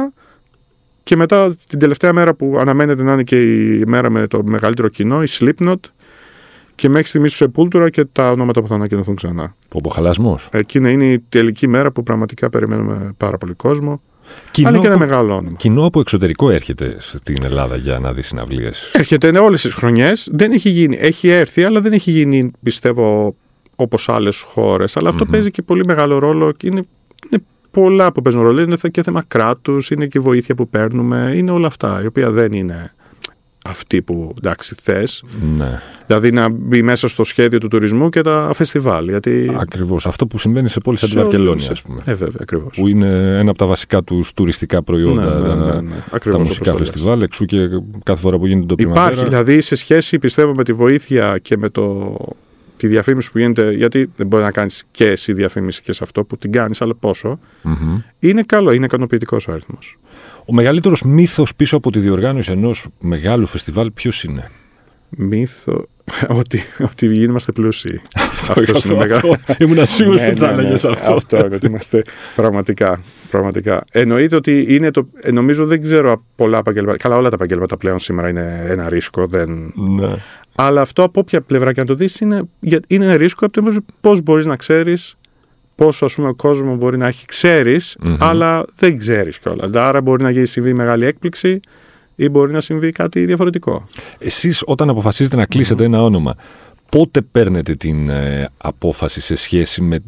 και 1.02 1.16
μετά 1.16 1.54
την 1.69 1.78
τελευταία 1.78 2.12
μέρα 2.12 2.35
που 2.35 2.57
αναμένεται 2.59 3.02
να 3.02 3.12
είναι 3.12 3.23
και 3.23 3.42
η 3.78 3.83
μέρα 3.87 4.11
με 4.11 4.26
το 4.26 4.42
μεγαλύτερο 4.45 4.88
κοινό, 4.88 5.23
η 5.23 5.26
Slipknot 5.31 5.75
και 6.75 6.88
μέχρι 6.88 7.07
στιγμής 7.09 7.37
του 7.37 7.52
Sepultura 7.54 7.88
και 7.92 8.04
τα 8.04 8.31
ονόματα 8.31 8.61
που 8.62 8.69
θα 8.69 8.75
ανακοινωθούν 8.75 9.14
ξανά. 9.14 9.57
Ποποχαλασμός. 9.69 10.49
Εκείνη 10.52 10.92
είναι 10.92 11.04
η 11.12 11.19
τελική 11.28 11.66
μέρα 11.69 11.90
που 11.90 12.02
πραγματικά 12.02 12.50
περιμένουμε 12.50 13.12
πάρα 13.16 13.38
πολύ 13.38 13.54
κόσμο. 13.54 14.02
Κοινό 14.51 14.69
Αλλά 14.69 14.77
είναι 14.77 14.87
και 14.87 14.93
ένα 14.93 15.05
μεγάλο 15.05 15.35
όνομα. 15.35 15.57
Κοινό 15.57 15.87
από 15.87 16.01
εξωτερικό 16.01 16.51
έρχεται 16.51 16.97
στην 16.99 17.45
Ελλάδα 17.45 17.77
για 17.77 17.99
να 17.99 18.12
δει 18.12 18.23
συναυλίες. 18.23 18.91
Έρχεται 18.93 19.31
ναι, 19.31 19.39
όλες 19.39 19.62
τις 19.62 19.75
χρονιές. 19.75 20.29
Δεν 20.33 20.53
έχει 20.53 20.69
γίνει. 20.69 20.97
Έχει 21.01 21.29
έρθει, 21.29 21.65
αλλά 21.65 21.81
δεν 21.81 21.93
έχει 21.93 22.11
γίνει, 22.11 22.51
πιστεύω, 22.62 23.37
όπως 23.77 24.09
άλλες 24.09 24.41
χώρες. 24.41 24.97
Αλλά 24.97 25.09
αυτό 25.09 25.27
παίζει 25.27 25.51
και 25.51 25.62
πολύ 25.62 25.85
μεγάλο 25.85 26.19
ρόλο. 26.19 26.53
Είναι, 26.62 26.87
είναι 27.31 27.43
πολλά 27.71 28.12
που 28.12 28.23
παίζουν 28.23 28.43
ρόλο. 28.43 28.61
Είναι 28.61 28.77
και 28.91 29.03
θέμα 29.03 29.25
κράτους, 29.29 29.91
είναι 29.91 30.07
και 30.07 30.19
βοήθεια 30.19 30.55
που 30.55 30.69
παίρνουμε. 30.69 31.33
Είναι 31.35 31.51
όλα 31.51 31.67
αυτά, 31.67 32.01
η 32.03 32.07
οποία 32.07 32.31
δεν 32.31 32.53
είναι 32.53 32.93
αυτή 33.64 34.02
που 34.02 34.35
εντάξει 34.38 34.75
θες. 34.83 35.25
Ναι. 35.57 35.81
Δηλαδή 36.07 36.33
να 36.33 36.49
μπει 36.49 36.83
μέσα 36.83 37.09
στο 37.09 37.25
σχέδιο 37.25 37.59
του 37.59 37.69
τουρισμού 37.69 38.09
και 38.09 38.21
τα 38.21 38.50
φεστιβάλ. 38.54 39.09
Γιατί... 39.09 39.57
Ακριβώς. 39.59 40.07
Αυτό 40.07 40.26
που 40.26 40.38
συμβαίνει 40.38 40.69
σε 40.69 40.81
πόλεις 40.81 41.00
σαν 41.00 41.11
τη 41.11 41.19
Βαρκελόνη, 41.19 41.66
ας 41.71 41.83
πούμε. 41.83 42.02
Ε, 42.04 42.14
βέβαια, 42.14 42.40
ακριβώς. 42.40 42.76
Που 42.76 42.88
είναι 42.88 43.38
ένα 43.38 43.50
από 43.50 43.59
τα 43.59 43.66
βασικά 43.66 44.02
τους 44.02 44.33
τουριστικά 44.33 44.83
προϊόντα. 44.83 45.35
Ναι, 45.35 45.54
ναι, 45.54 45.64
ναι, 45.64 45.81
ναι. 45.81 45.95
Ακριβώς, 46.11 46.40
τα 46.40 46.47
μουσικά 46.47 46.76
φεστιβάλ, 46.76 47.23
εξού 47.23 47.45
και 47.45 47.69
κάθε 48.02 48.21
φορά 48.21 48.38
που 48.38 48.47
γίνεται 48.47 48.66
το 48.66 48.75
πριμαβέρα. 48.75 49.07
Υπάρχει 49.07 49.25
δηλαδή 49.25 49.61
σε 49.61 49.76
σχέση, 49.76 50.19
πιστεύω, 50.19 50.54
με 50.54 50.64
τη 50.64 50.73
βοήθεια 50.73 51.38
και 51.38 51.57
με 51.57 51.69
το 51.69 52.16
τη 52.76 52.88
διαφήμιση 52.88 53.31
που 53.33 53.38
γίνεται, 53.38 53.73
γιατί 53.73 54.11
δεν 54.16 54.26
μπορεί 54.26 54.42
να 54.42 54.50
κάνεις 54.50 54.85
και 54.90 55.07
εσύ 55.07 55.33
διαφήμιση 55.33 55.83
και 55.83 55.92
σε 55.92 56.04
αυτό 56.04 56.25
που 56.25 56.37
την 56.37 56.52
κάνεις, 56.52 56.83
αλλά 56.83 56.95
πόσο. 56.95 57.38
Mm-hmm. 57.64 58.02
Είναι 58.19 58.42
καλό, 58.42 58.73
είναι 58.73 58.85
ικανοποιητικός 58.85 59.49
ο 59.49 59.52
αριθμός. 59.52 59.99
Ο 60.47 60.53
μεγαλύτερος 60.53 61.03
μύθος 61.03 61.55
πίσω 61.55 61.77
από 61.77 61.91
τη 61.91 61.99
διοργάνωση 61.99 62.53
ενός 62.53 62.87
μεγάλου 63.01 63.47
φεστιβάλ, 63.47 63.91
ποιος 63.91 64.25
είναι; 64.25 64.51
Μύθο. 65.17 65.87
Ότι, 66.41 66.63
ότι 66.81 67.07
είμαστε 67.23 67.53
πλούσιοι. 67.53 68.01
αυτό 68.49 68.79
είναι 68.85 68.95
μεγάλο. 68.95 69.37
Ήμουν 69.59 69.87
σίγουρος 69.87 70.23
ότι 70.23 70.35
θα 70.35 70.51
έλεγες 70.51 70.85
αυτό. 70.85 71.13
Αυτό, 71.13 71.37
ότι 71.53 71.67
είμαστε 71.67 72.03
πραγματικά. 72.37 73.01
πραγματικά. 73.31 73.85
Εννοείται 73.93 74.37
ότι 74.37 74.67
είναι 74.69 74.91
το. 74.91 75.09
Ε, 75.21 75.31
νομίζω 75.31 75.67
δεν 75.67 75.83
ξέρω 75.83 76.25
πολλά 76.37 76.59
επαγγέλματα. 76.59 76.97
Καλά, 76.97 77.17
όλα 77.17 77.29
τα 77.29 77.35
επαγγέλματα 77.35 77.77
πλέον 77.77 77.99
σήμερα 77.99 78.29
είναι 78.29 78.65
ένα 78.69 78.89
ρίσκο. 78.89 79.27
Δεν... 79.27 79.73
Ναι. 79.75 80.15
Αλλά 80.55 80.81
αυτό 80.81 81.03
από 81.03 81.21
όποια 81.21 81.41
πλευρά 81.41 81.73
και 81.73 81.81
να 81.81 81.87
το 81.87 81.95
δεις 81.95 82.21
είναι, 82.21 82.43
είναι 82.87 83.05
ένα 83.05 83.17
ρίσκο 83.17 83.47
από 83.47 83.63
το 83.63 83.77
πώς 84.01 84.23
μπορείς 84.23 84.47
να 84.47 84.57
ξέρεις 84.57 85.17
πόσο 85.75 86.05
ας 86.05 86.14
πούμε, 86.14 86.29
ο 86.29 86.35
κόσμος 86.35 86.76
μπορεί 86.76 86.97
να 86.97 87.07
έχει 87.07 87.25
αλλά 88.19 88.64
δεν 88.75 88.99
ξέρεις 88.99 89.38
κιόλας. 89.38 89.71
Άρα 89.73 90.00
μπορεί 90.00 90.23
να 90.23 90.31
γίνει 90.31 90.47
συμβεί 90.47 90.75
μεγάλη 90.75 91.07
έκπληξη 91.07 91.61
ή 92.14 92.29
μπορεί 92.29 92.52
να 92.52 92.61
συμβεί 92.61 92.91
κάτι 92.91 93.25
διαφορετικό. 93.25 93.85
Εσείς, 94.19 94.62
όταν 94.67 94.88
αποφασίζετε 94.88 95.37
να 95.37 95.47
κλεισετε 95.47 95.85
ένα 95.85 96.02
όνομα, 96.02 96.35
πότε 96.88 97.21
παίρνετε 97.21 97.75
την 97.75 98.09
ε, 98.09 98.49
απόφαση 98.57 99.21
σε 99.21 99.35
σχέση 99.35 99.83
με 99.83 100.02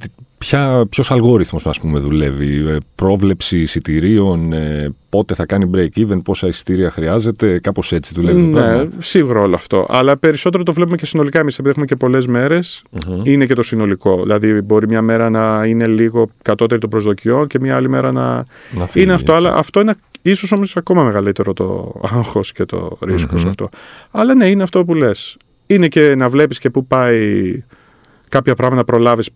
ποια, 0.44 0.86
ποιος 0.90 1.10
αλγόριθμος 1.10 1.66
ας 1.66 1.80
πούμε 1.80 1.98
δουλεύει, 1.98 2.66
ε, 2.68 2.76
πρόβλεψη 2.94 3.58
εισιτηρίων, 3.60 4.52
ε, 4.52 4.94
πότε 5.08 5.34
θα 5.34 5.46
κάνει 5.46 5.70
break-even, 5.74 6.22
πόσα 6.24 6.46
εισιτήρια 6.46 6.90
χρειάζεται, 6.90 7.58
κάπως 7.58 7.92
έτσι 7.92 8.12
δουλεύει 8.14 8.40
ναι, 8.40 8.52
το 8.52 8.60
πράγμα. 8.60 8.90
σίγουρα 8.98 9.40
όλο 9.40 9.54
αυτό. 9.54 9.86
Αλλά 9.88 10.16
περισσότερο 10.16 10.62
το 10.62 10.72
βλέπουμε 10.72 10.96
και 10.96 11.06
συνολικά 11.06 11.38
εμείς, 11.38 11.54
επειδή 11.54 11.70
έχουμε 11.70 11.86
και 11.86 11.96
πολλές 11.96 12.26
είναι 13.22 13.46
και 13.46 13.54
το 13.54 13.62
συνολικό. 13.62 14.22
Δηλαδή 14.22 14.60
μπορεί 14.60 14.86
μια 14.86 15.02
μέρα 15.02 15.30
να 15.30 15.64
είναι 15.66 15.86
λίγο 15.86 16.28
κατώτερη 16.42 16.80
των 16.80 16.90
προσδοκιών 16.90 17.46
και 17.46 17.60
μια 17.60 17.76
άλλη 17.76 17.88
μέρα 17.88 18.12
να, 18.12 18.34
να 18.70 18.88
είναι 18.94 19.12
αυτό. 19.12 19.32
Αλλά 19.32 19.54
αυτό 19.54 19.80
είναι 19.80 19.94
ίσως 20.22 20.52
όμως 20.52 20.76
ακόμα 20.76 21.02
μεγαλύτερο 21.02 21.52
το 21.52 22.00
άγχος 22.12 22.52
και 22.52 22.64
το 22.64 22.98
ρισκο 23.00 23.36
σε 23.36 23.48
αυτό. 23.48 23.68
Αλλά 24.10 24.34
ναι, 24.34 24.50
είναι 24.50 24.62
αυτό 24.62 24.84
που 24.84 24.94
λες. 24.94 25.36
Είναι 25.66 25.88
και 25.88 26.14
να 26.14 26.28
βλέπεις 26.28 26.58
και 26.58 26.70
πού 26.70 26.86
πάει 26.86 27.62
κάποια 28.28 28.54
πράγματα 28.54 28.80
να 28.80 28.84
προλάβεις 28.84 29.30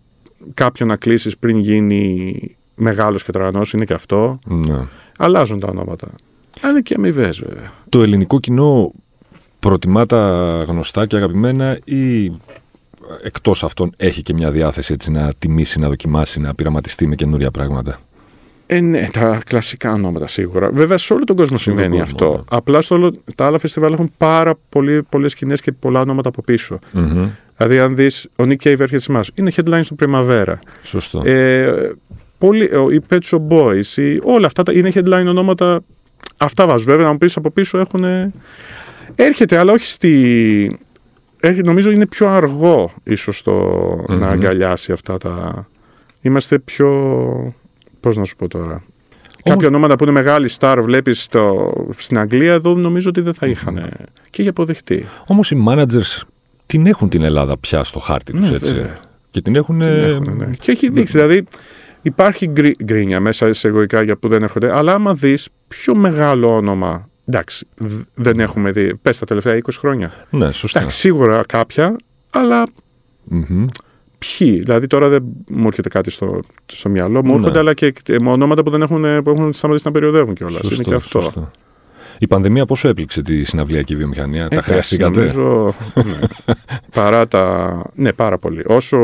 κάποιον 0.55 0.89
να 0.89 0.97
κλείσεις 0.97 1.37
πριν 1.39 1.59
γίνει 1.59 2.41
μεγάλος 2.75 3.25
και 3.25 3.33
τραγανό, 3.33 3.61
είναι 3.75 3.85
και 3.85 3.95
αυτό. 3.95 4.39
Ναι. 4.45 4.87
Αλλάζουν 5.19 5.61
τα 5.61 5.69
ονόματα. 5.69 6.09
Αλλά 6.61 6.83
και 6.83 6.95
αμοιβές, 6.95 7.39
βέβαια. 7.39 7.73
Το 7.89 8.03
ελληνικό 8.03 8.41
κοινό 8.41 8.93
προτιμά 9.59 10.07
τα 10.07 10.19
γνωστά 10.69 11.07
και 11.07 11.17
αγαπημένα 11.17 11.79
ή 11.85 12.33
εκτός 13.23 13.65
αυτών 13.65 13.93
έχει 13.97 14.23
και 14.23 14.33
μια 14.33 14.51
διάθεση 14.51 14.93
έτσι, 14.93 15.11
να 15.11 15.33
τιμήσει, 15.39 15.79
να 15.79 15.89
δοκιμάσει, 15.89 16.41
να 16.41 16.55
πειραματιστεί 16.55 17.07
με 17.07 17.15
καινούρια 17.15 17.51
πράγματα; 17.51 17.99
Ε, 18.71 18.81
ναι, 18.81 19.09
τα 19.13 19.41
κλασικά 19.47 19.93
ονόματα 19.93 20.27
σίγουρα. 20.27 20.71
Βέβαια, 20.73 20.99
σε 20.99 21.13
όλο 21.15 21.25
τον 21.25 21.37
κόσμο 21.37 21.57
συμβαίνει 21.57 22.01
αυτό. 22.01 22.33
Ναι. 22.33 22.43
Απλά 22.51 22.81
στο 22.81 22.95
όλο, 22.95 23.15
τα 23.37 23.47
άλλα 23.47 23.59
φεστιβάλ 23.59 23.93
έχουν 23.93 24.13
πάρα 24.17 24.55
πολλές 25.09 25.33
σκηνές 25.33 25.61
και 25.61 25.73
πολλά 25.73 26.01
ονόματα 26.01 26.29
από 26.29 26.43
πίσω. 26.43 26.79
Mm-hmm. 26.95 27.29
Δηλαδή, 27.57 27.79
αν 27.79 27.95
δεις, 27.95 28.29
ο 28.37 28.45
Nick 28.45 28.51
Cave 28.51 28.81
έρχεται 28.81 28.99
σε 28.99 29.13
εμάς. 29.13 29.31
Είναι 29.35 29.51
headline 29.57 29.81
στο 29.83 29.97
Primavera. 30.01 30.55
Σωστό. 30.83 31.23
Ε, 31.25 31.93
πολύ, 32.39 32.65
οι 32.65 33.01
Pet 33.11 33.19
Shop 33.31 33.49
Boys, 33.49 33.97
οι, 33.97 34.21
όλα 34.23 34.47
αυτά 34.47 34.63
τα, 34.63 34.73
είναι 34.73 34.91
headline 34.95 35.25
ονόματα. 35.27 35.81
Αυτά 36.37 36.67
βάζουν. 36.67 36.87
Βέβαια, 36.87 37.05
να 37.05 37.13
μου 37.13 37.19
πεις 37.19 37.37
από 37.37 37.51
πίσω 37.51 37.79
έχουν. 37.79 38.05
Έρχεται, 39.15 39.57
αλλά 39.57 39.73
όχι 39.73 39.87
στη. 39.87 40.79
Έρχεται, 41.41 41.67
νομίζω 41.67 41.91
είναι 41.91 42.07
πιο 42.07 42.29
αργό 42.29 42.93
ίσως 43.03 43.43
mm-hmm. 43.45 44.19
να 44.19 44.29
αγκαλιάσει 44.29 44.93
αυτά 44.93 45.19
τα. 45.19 45.67
Είμαστε 46.21 46.59
πιο 46.59 46.89
Πώς 48.09 48.17
να 48.17 48.25
σου 48.25 48.37
πω 48.37 48.49
τώρα. 48.49 48.83
Κάποια 49.43 49.69
ονόματα 49.69 49.97
που 49.97 50.03
είναι 50.05 50.13
μεγάλη 50.13 50.51
star 50.59 50.79
βλέπεις 50.81 51.29
στην 51.97 52.19
Αγγλία, 52.19 52.53
εδώ 52.53 52.75
νομίζω 52.75 53.09
ότι 53.09 53.21
δεν 53.21 53.35
θα 53.35 53.47
είχαν 53.47 53.89
και 54.31 54.43
για 54.43 54.51
αποδεχτεί. 54.51 55.07
Όμως 55.27 55.51
οι 55.51 55.65
managers 55.69 56.23
την 56.67 56.87
έχουν 56.87 57.09
την 57.09 57.23
Ελλάδα 57.23 57.59
πια 57.59 57.85
στο 57.85 57.99
χάρτη 57.99 58.33
τους, 58.33 58.51
ναι, 58.51 58.57
έτσι. 58.57 58.91
Και 59.31 59.43
την 59.43 59.57
έχουν. 59.57 59.79
Την 59.79 59.89
έχουν 59.89 60.37
ναι. 60.37 60.51
Και 60.61 60.71
έχει 60.71 60.89
δείξει. 60.89 61.13
Δηλαδή 61.13 61.45
υπάρχει 62.03 62.53
γκρίνια 62.85 63.21
μέσα 63.21 63.53
σε 63.53 63.69
εγωικά 63.69 64.03
για 64.03 64.17
που 64.17 64.29
δεν 64.29 64.43
έρχονται, 64.43 64.77
αλλά 64.77 64.95
άμα 64.95 65.15
δεις 65.15 65.49
πιο 65.69 65.95
μεγάλο 65.95 66.57
όνομα. 66.57 67.09
Εντάξει, 67.27 67.67
δεν 68.15 68.41
έχουμε 68.41 68.73
δει. 68.73 68.95
Πες 68.95 69.19
τα 69.19 69.27
τελευταία 69.27 69.57
20 69.57 69.61
χρόνια. 69.79 70.13
Ναι, 70.31 70.53
σωστά. 70.53 70.79
Εντάξει, 70.79 70.99
σίγουρα 70.99 71.45
κάποια, 71.47 71.97
αλλά 72.31 72.65
ποιοι; 74.19 74.59
Δηλαδή 74.59 74.87
τώρα 74.87 75.09
δεν 75.09 75.25
μου 75.51 75.67
έρχεται 75.67 75.89
κάτι 75.89 76.11
στο, 76.11 76.41
στο 76.67 76.89
μυαλό. 76.89 77.25
Μου 77.25 77.35
έρχονται 77.35 77.53
ναι. 77.53 77.59
αλλά 77.59 77.75
και 77.75 77.93
ονόματα 78.25 78.63
που, 78.63 78.71
δεν 78.71 78.83
έχουν, 78.83 79.23
που 79.23 79.31
έχουν 79.31 79.53
σταματήσει 79.53 79.87
να 79.87 79.93
περιοδεύουν 79.93 80.35
κιόλας. 80.35 80.71
Είναι 80.71 80.83
και 80.83 80.95
αυτό. 80.95 81.21
Σωστό. 81.21 81.51
Η 82.19 82.27
πανδημία 82.27 82.67
πόσο 82.67 82.89
έπληξε 82.89 83.23
τη 83.23 83.45
συναυλιακή 83.45 83.97
βιομηχανία, 83.97 84.45
ε, 84.45 84.49
τα 84.49 84.63
χρειαστήκατε; 84.63 85.19
Νομίζω, 85.19 85.75
ναι. 85.95 86.19
Παρά 86.93 87.29
τα... 87.29 87.83
Ναι, 87.95 88.13
πάρα 88.13 88.39
πολύ. 88.39 88.63
Όσο 88.67 88.99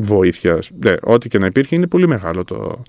βοήθεια, 0.00 0.58
ναι, 0.84 0.94
ό,τι 1.02 1.28
και 1.28 1.38
να 1.38 1.46
υπήρχε, 1.46 1.74
είναι 1.74 1.86
πολύ 1.86 2.08
μεγάλο 2.08 2.44
το... 2.44 2.82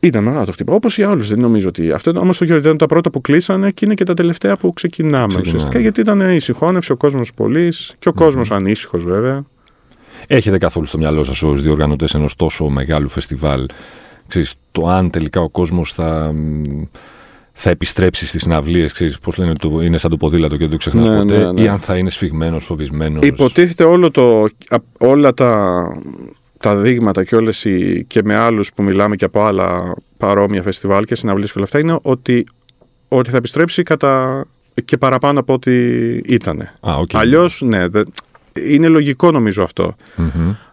Ήταν 0.00 0.24
μεγάλο 0.24 0.44
το 0.44 0.52
χτύπημα. 0.52 0.76
Όπως 0.76 0.98
οι 0.98 1.02
άλλους, 1.02 1.28
δεν 1.28 1.40
νομίζω 1.40 1.68
ότι. 1.68 1.92
Αυτό 1.92 2.12
όμως 2.16 2.38
το 2.38 2.44
γεωργικό 2.44 2.68
ήταν 2.68 2.78
τα 2.78 2.94
πρώτα 2.94 3.10
που 3.10 3.20
κλείσανε 3.20 3.70
και 3.70 3.84
είναι 3.84 3.94
και 3.94 4.04
τα 4.04 4.14
τελευταία 4.14 4.56
που 4.56 4.72
ξεκινάμε 4.72 5.40
ουσιαστικά. 5.40 5.78
Γιατί 5.78 6.00
ήταν 6.00 6.20
η 6.20 6.40
συγχώνευση, 6.40 6.92
ο 6.92 6.96
κόσμος 6.96 7.34
πολύς 7.34 7.94
και 7.98 8.08
ο 8.08 8.12
mm-hmm. 8.12 8.14
κόσμος 8.14 8.50
ανήσυχος 8.50 9.04
βέβαια. 9.04 9.44
Έχετε 10.26 10.58
καθόλου 10.58 10.86
στο 10.86 10.98
μυαλό 10.98 11.24
σας 11.24 11.42
ως 11.42 11.62
διοργανωτές 11.62 12.14
ενός 12.14 12.36
τόσο 12.36 12.68
μεγάλου 12.68 13.08
φεστιβάλ, 13.08 13.66
ξέρεις, 14.28 14.54
το 14.72 14.86
αν 14.86 15.10
τελικά 15.10 15.40
ο 15.40 15.48
κόσμος 15.48 15.92
θα, 15.92 16.34
θα 17.52 17.70
επιστρέψει 17.70 18.26
στις 18.26 18.42
συναυλίες, 18.42 19.18
πώς 19.22 19.36
λένε, 19.36 19.52
το, 19.54 19.80
είναι 19.80 19.98
σαν 19.98 20.10
το 20.10 20.16
ποδήλατο 20.16 20.54
και 20.56 20.62
δεν 20.62 20.70
το 20.70 20.76
ξεχνάς 20.76 21.08
ναι, 21.08 21.16
ποτέ, 21.16 21.38
ναι, 21.38 21.52
ναι. 21.52 21.62
ή 21.62 21.68
αν 21.68 21.78
θα 21.78 21.96
είναι 21.96 22.10
σφιγμένος, 22.10 22.64
φοβισμένος; 22.64 23.26
Υποτίθεται 23.26 23.84
όλο 23.84 24.10
το, 24.10 24.48
όλα 24.98 25.34
τα, 25.34 25.86
τα 26.58 26.76
δείγματα 26.76 27.24
και, 27.24 27.36
όλες 27.36 27.64
οι, 27.64 28.04
και 28.06 28.20
με 28.24 28.34
άλλους 28.34 28.72
που 28.72 28.82
μιλάμε 28.82 29.16
και 29.16 29.24
από 29.24 29.44
άλλα 29.44 29.94
παρόμοια 30.16 30.62
φεστιβάλ 30.62 31.04
και 31.04 31.14
συναυλίες 31.14 31.52
και 31.52 31.58
όλα 31.58 31.66
αυτά 31.66 31.78
είναι 31.78 31.98
ότι, 32.02 32.46
ότι 33.08 33.30
θα 33.30 33.36
επιστρέψει 33.36 33.82
κατά 33.82 34.44
και 34.84 34.96
παραπάνω 34.96 35.40
από 35.40 35.52
ό,τι 35.52 35.72
ήταν. 36.16 36.70
okay. 36.80 37.04
Αλλιώς, 37.12 37.62
ναι, 37.64 37.88
είναι 38.68 38.88
λογικό 38.88 39.30
νομίζω 39.30 39.68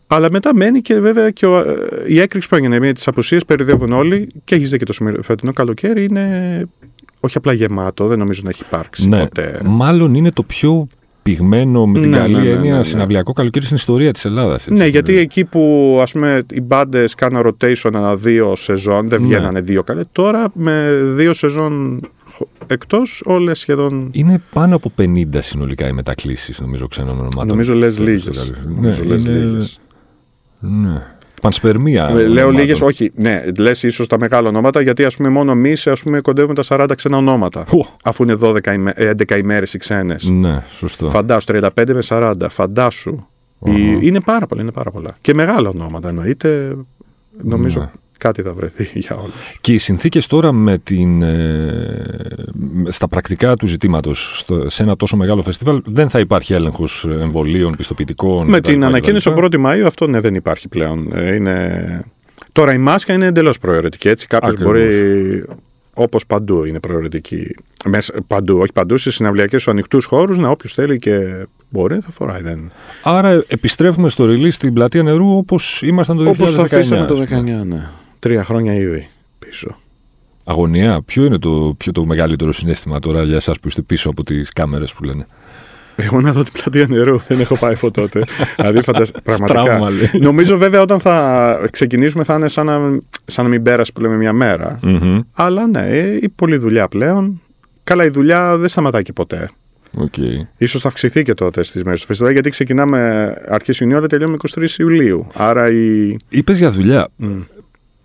Αλλά 0.07 0.31
μετά 0.31 0.55
μένει 0.55 0.81
και 0.81 0.99
βέβαια 0.99 1.29
και 1.29 1.45
ο, 1.45 1.63
η 2.07 2.19
έκρηξη 2.19 2.49
που 2.49 2.55
έγινε. 2.55 2.79
Με 2.79 2.91
τις 2.91 3.07
απουσίες 3.07 3.45
περιοδεύουν 3.45 3.91
όλοι 3.91 4.27
και 4.43 4.55
έχεις 4.55 4.69
δει 4.69 4.77
και 4.77 4.85
το 4.85 4.93
φετινό 5.21 5.53
καλοκαίρι 5.53 6.03
είναι 6.03 6.65
όχι 7.19 7.37
απλά 7.37 7.53
γεμάτο, 7.53 8.07
δεν 8.07 8.17
νομίζω 8.17 8.41
να 8.43 8.49
έχει 8.49 8.63
υπάρξει 8.67 9.07
ναι, 9.07 9.19
ποτέ. 9.19 9.59
Μάλλον 9.63 10.13
είναι 10.13 10.31
το 10.31 10.43
πιο 10.43 10.87
πυγμένο 11.23 11.87
με 11.87 11.99
την 11.99 12.09
ναι, 12.09 12.17
καλή 12.17 12.33
ναι, 12.33 12.41
ναι 12.41 12.49
έννοια 12.49 12.71
ναι, 12.71 12.77
ναι, 12.77 12.83
συναυλιακό 12.83 13.33
καλοκαίρι 13.33 13.65
στην 13.65 13.77
ιστορία 13.77 14.11
της 14.11 14.25
Ελλάδας. 14.25 14.65
Ναι, 14.67 14.85
γιατί 14.85 15.17
εκεί 15.17 15.45
που 15.45 15.97
ας 16.01 16.11
πούμε, 16.11 16.43
οι 16.51 16.61
μπάντες 16.61 17.15
κάναν 17.15 17.43
rotation 17.47 17.93
ένα 17.93 18.15
δύο 18.15 18.55
σεζόν, 18.55 19.09
δεν 19.09 19.21
βγαίνανε 19.21 19.61
δύο 19.61 19.83
καλέ. 19.83 20.01
Τώρα 20.11 20.47
με 20.53 21.01
δύο 21.03 21.33
σεζόν 21.33 21.99
εκτός, 22.67 23.21
όλες 23.25 23.59
σχεδόν. 23.59 24.09
Είναι 24.11 24.41
πάνω 24.53 24.75
από 24.75 24.91
50 24.97 25.25
συνολικά 25.39 25.87
οι 25.87 25.91
μετακλήσεις, 25.91 26.59
νομίζω, 26.59 26.87
ξένων 26.87 27.19
ονομάτων. 27.19 27.47
Νομίζω 27.47 27.73
λες 27.73 27.99
λίγες. 27.99 28.53
Ναι, 28.79 28.95
είναι... 29.01 29.67
ναι. 30.59 31.03
Πανσπερμία. 31.41 32.07
Ε, 32.07 32.27
λέω 32.27 32.49
λίγες, 32.49 32.81
όχι. 32.81 33.11
Ναι, 33.15 33.43
λες 33.57 33.83
ίσως 33.83 34.07
τα 34.07 34.19
μεγάλα 34.19 34.47
ονόματα, 34.47 34.81
γιατί 34.81 35.03
ας 35.03 35.15
πούμε 35.15 35.29
μόνο 35.29 35.51
εμείς 35.51 35.87
κοντεύουμε 36.21 36.53
τα 36.53 36.63
40 36.67 36.87
ξένα 36.95 37.17
ονόματα. 37.17 37.65
Αφού 38.03 38.23
είναι 38.23 38.37
12 38.41 38.59
11 39.19 39.37
ημέρες 39.37 39.73
οι 39.73 39.77
ξένες. 39.77 40.29
Ναι, 40.29 40.63
σωστό. 40.71 41.09
Φαντάσου 41.09 41.47
35 41.53 41.69
με 41.75 42.01
40. 42.07 42.33
Φαντάσου. 42.49 43.25
Είναι 44.01 44.19
πάρα 44.19 44.47
πολλά, 44.47 44.61
είναι 44.61 44.71
πάρα 44.71 44.91
πολλά. 44.91 45.15
Και 45.21 45.33
μεγάλα 45.33 45.69
ονόματα 45.69 46.09
εννοείται. 46.09 46.75
Νομίζω. 47.43 47.79
Ναι. 47.79 47.89
Κάτι 48.21 48.41
θα 48.41 48.53
βρεθεί 48.53 48.89
για 48.99 49.15
όλους. 49.15 49.33
Και 49.61 49.73
οι 49.73 49.77
συνθήκες 49.77 50.27
τώρα 50.27 50.51
με 50.51 50.77
την, 50.77 51.21
ε, 51.21 52.05
στα 52.87 53.07
πρακτικά 53.07 53.55
του 53.55 53.67
ζητήματος, 53.67 54.45
σε 54.65 54.83
ένα 54.83 54.95
τόσο 54.95 55.17
μεγάλο 55.17 55.41
φεστιβάλ, 55.41 55.81
δεν 55.85 56.09
θα 56.09 56.19
υπάρχει 56.19 56.53
έλεγχος 56.53 57.07
εμβολίων, 57.09 57.75
πιστοποιητικών. 57.75 58.49
Με 58.49 58.61
την 58.61 58.83
ανακοίνωση 58.83 59.33
τον 59.33 59.45
1η 59.45 59.57
Μαου 59.57 59.85
αυτό 59.85 60.07
ναι, 60.07 60.19
δεν 60.19 60.35
υπάρχει 60.35 60.67
πλέον. 60.67 61.11
Ε, 61.13 61.35
είναι... 61.35 62.05
Τώρα 62.51 62.73
η 62.73 62.77
μάσκα 62.77 63.13
είναι 63.13 63.25
εντελώς 63.25 63.57
προαιρετική. 63.57 64.07
Έτσι 64.07 64.27
κάποιος 64.27 64.55
μπορεί 64.57 65.45
Όπως 65.93 66.25
παντού 66.25 66.65
είναι 66.65 66.79
προαιρετική. 66.79 67.55
Μέσα, 67.85 68.13
παντού, 68.27 68.57
όχι 68.57 68.71
παντού, 68.73 68.97
στι 68.97 69.11
συναυλιακές 69.11 69.61
σου 69.61 69.71
ανοιχτούς 69.71 70.05
χώρους, 70.05 70.37
να 70.37 70.49
όποιος 70.49 70.73
θέλει 70.73 70.99
και 70.99 71.45
μπορεί 71.69 71.99
θα 71.99 72.11
φοράει. 72.11 72.41
Δεν... 72.41 72.71
Άρα 73.03 73.43
επιστρέφουμε 73.47 74.09
στο 74.09 74.25
release 74.27 74.51
στην 74.51 74.73
πλατεία 74.73 75.03
νερού 75.03 75.37
όπως 75.37 75.81
ήμασταν 75.81 76.17
το 76.17 76.23
2019. 76.23 76.27
Όπω 76.29 76.51
το 76.51 76.61
αφήσαμε 76.61 77.05
το 77.05 77.21
2019, 77.21 77.43
ναι. 77.65 77.89
Τρία 78.21 78.43
χρόνια 78.43 78.73
ήδη 78.73 79.07
πίσω. 79.39 79.77
Αγωνία. 80.43 81.01
Ποιο 81.01 81.25
είναι 81.25 81.37
το, 81.37 81.75
ποιο 81.77 81.91
το 81.91 82.05
μεγαλύτερο 82.05 82.51
συνέστημα 82.51 82.99
τώρα 82.99 83.23
για 83.23 83.35
εσάς 83.35 83.59
που 83.59 83.67
είστε 83.67 83.81
πίσω 83.81 84.09
από 84.09 84.23
τις 84.23 84.49
κάμερες 84.53 84.93
που 84.93 85.03
λένε; 85.03 85.27
Εγώ 85.95 86.21
να 86.21 86.31
δω 86.31 86.43
την 86.43 86.53
πλατεία 86.53 86.87
νερού. 86.89 87.17
Δεν 87.27 87.39
έχω 87.39 87.57
πάει 87.57 87.73
από 87.73 87.91
τότε. 87.91 88.23
δηλαδή, 88.57 88.81
Πραγματικά. 89.23 89.79
Νομίζω 90.19 90.57
βέβαια 90.57 90.81
όταν 90.81 90.99
θα 90.99 91.67
ξεκινήσουμε 91.71 92.23
θα 92.23 92.35
είναι 92.35 92.47
σαν 92.47 92.65
να, 92.65 92.99
σαν 93.25 93.43
να 93.43 93.49
μην 93.49 93.63
πέρασε 93.63 93.91
που 93.91 94.01
λέμε 94.01 94.15
μια 94.15 94.33
μέρα. 94.33 94.79
Αλλά 95.33 95.67
ναι, 95.67 95.87
η 96.21 96.29
πολλή 96.29 96.57
δουλειά 96.57 96.87
πλέον. 96.87 97.41
Καλά, 97.83 98.05
η 98.05 98.09
δουλειά 98.09 98.57
δεν 98.57 98.69
σταματάει 98.69 99.01
και 99.01 99.13
ποτέ. 99.13 99.49
Okay. 99.97 100.47
Ίσως 100.57 100.81
θα 100.81 100.87
αυξηθεί 100.87 101.23
και 101.23 101.33
τότε 101.33 101.63
στις 101.63 101.83
μέρες 101.83 101.99
του 101.99 102.05
φεστιβάλ, 102.05 102.33
γιατί 102.33 102.49
ξεκινάμε 102.49 103.33
αρχή 103.47 103.83
Ιουνίου, 103.83 103.97
αλλά 103.97 104.07
τελειώνουμε 104.07 104.37
23 104.55 104.69
Ιουλίου. 104.77 105.27
Άρα 105.33 105.71
η. 105.71 106.15
Είπες 106.29 106.57
για 106.57 106.71
δουλειά 106.71 107.07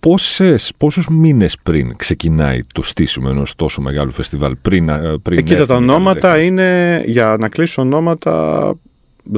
πόσες, 0.08 0.72
πόσους 0.76 1.08
μήνες 1.08 1.56
πριν 1.62 1.96
ξεκινάει 1.96 2.58
το 2.74 2.82
στήσιμο 2.82 3.28
ενός 3.30 3.54
τόσο 3.56 3.80
μεγάλου 3.80 4.12
φεστιβάλ 4.12 4.56
πριν, 4.62 4.88
ε, 4.88 5.18
πριν 5.22 5.38
ε, 5.38 5.42
Κοίτα, 5.42 5.66
τα 5.66 5.74
ονόματα 5.74 6.42
είναι 6.42 7.02
για 7.06 7.36
να 7.40 7.48
κλείσω 7.48 7.82
ονόματα 7.82 8.74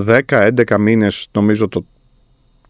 10-11 0.07 0.79
μήνες 0.79 1.29
νομίζω 1.33 1.69
το, 1.69 1.85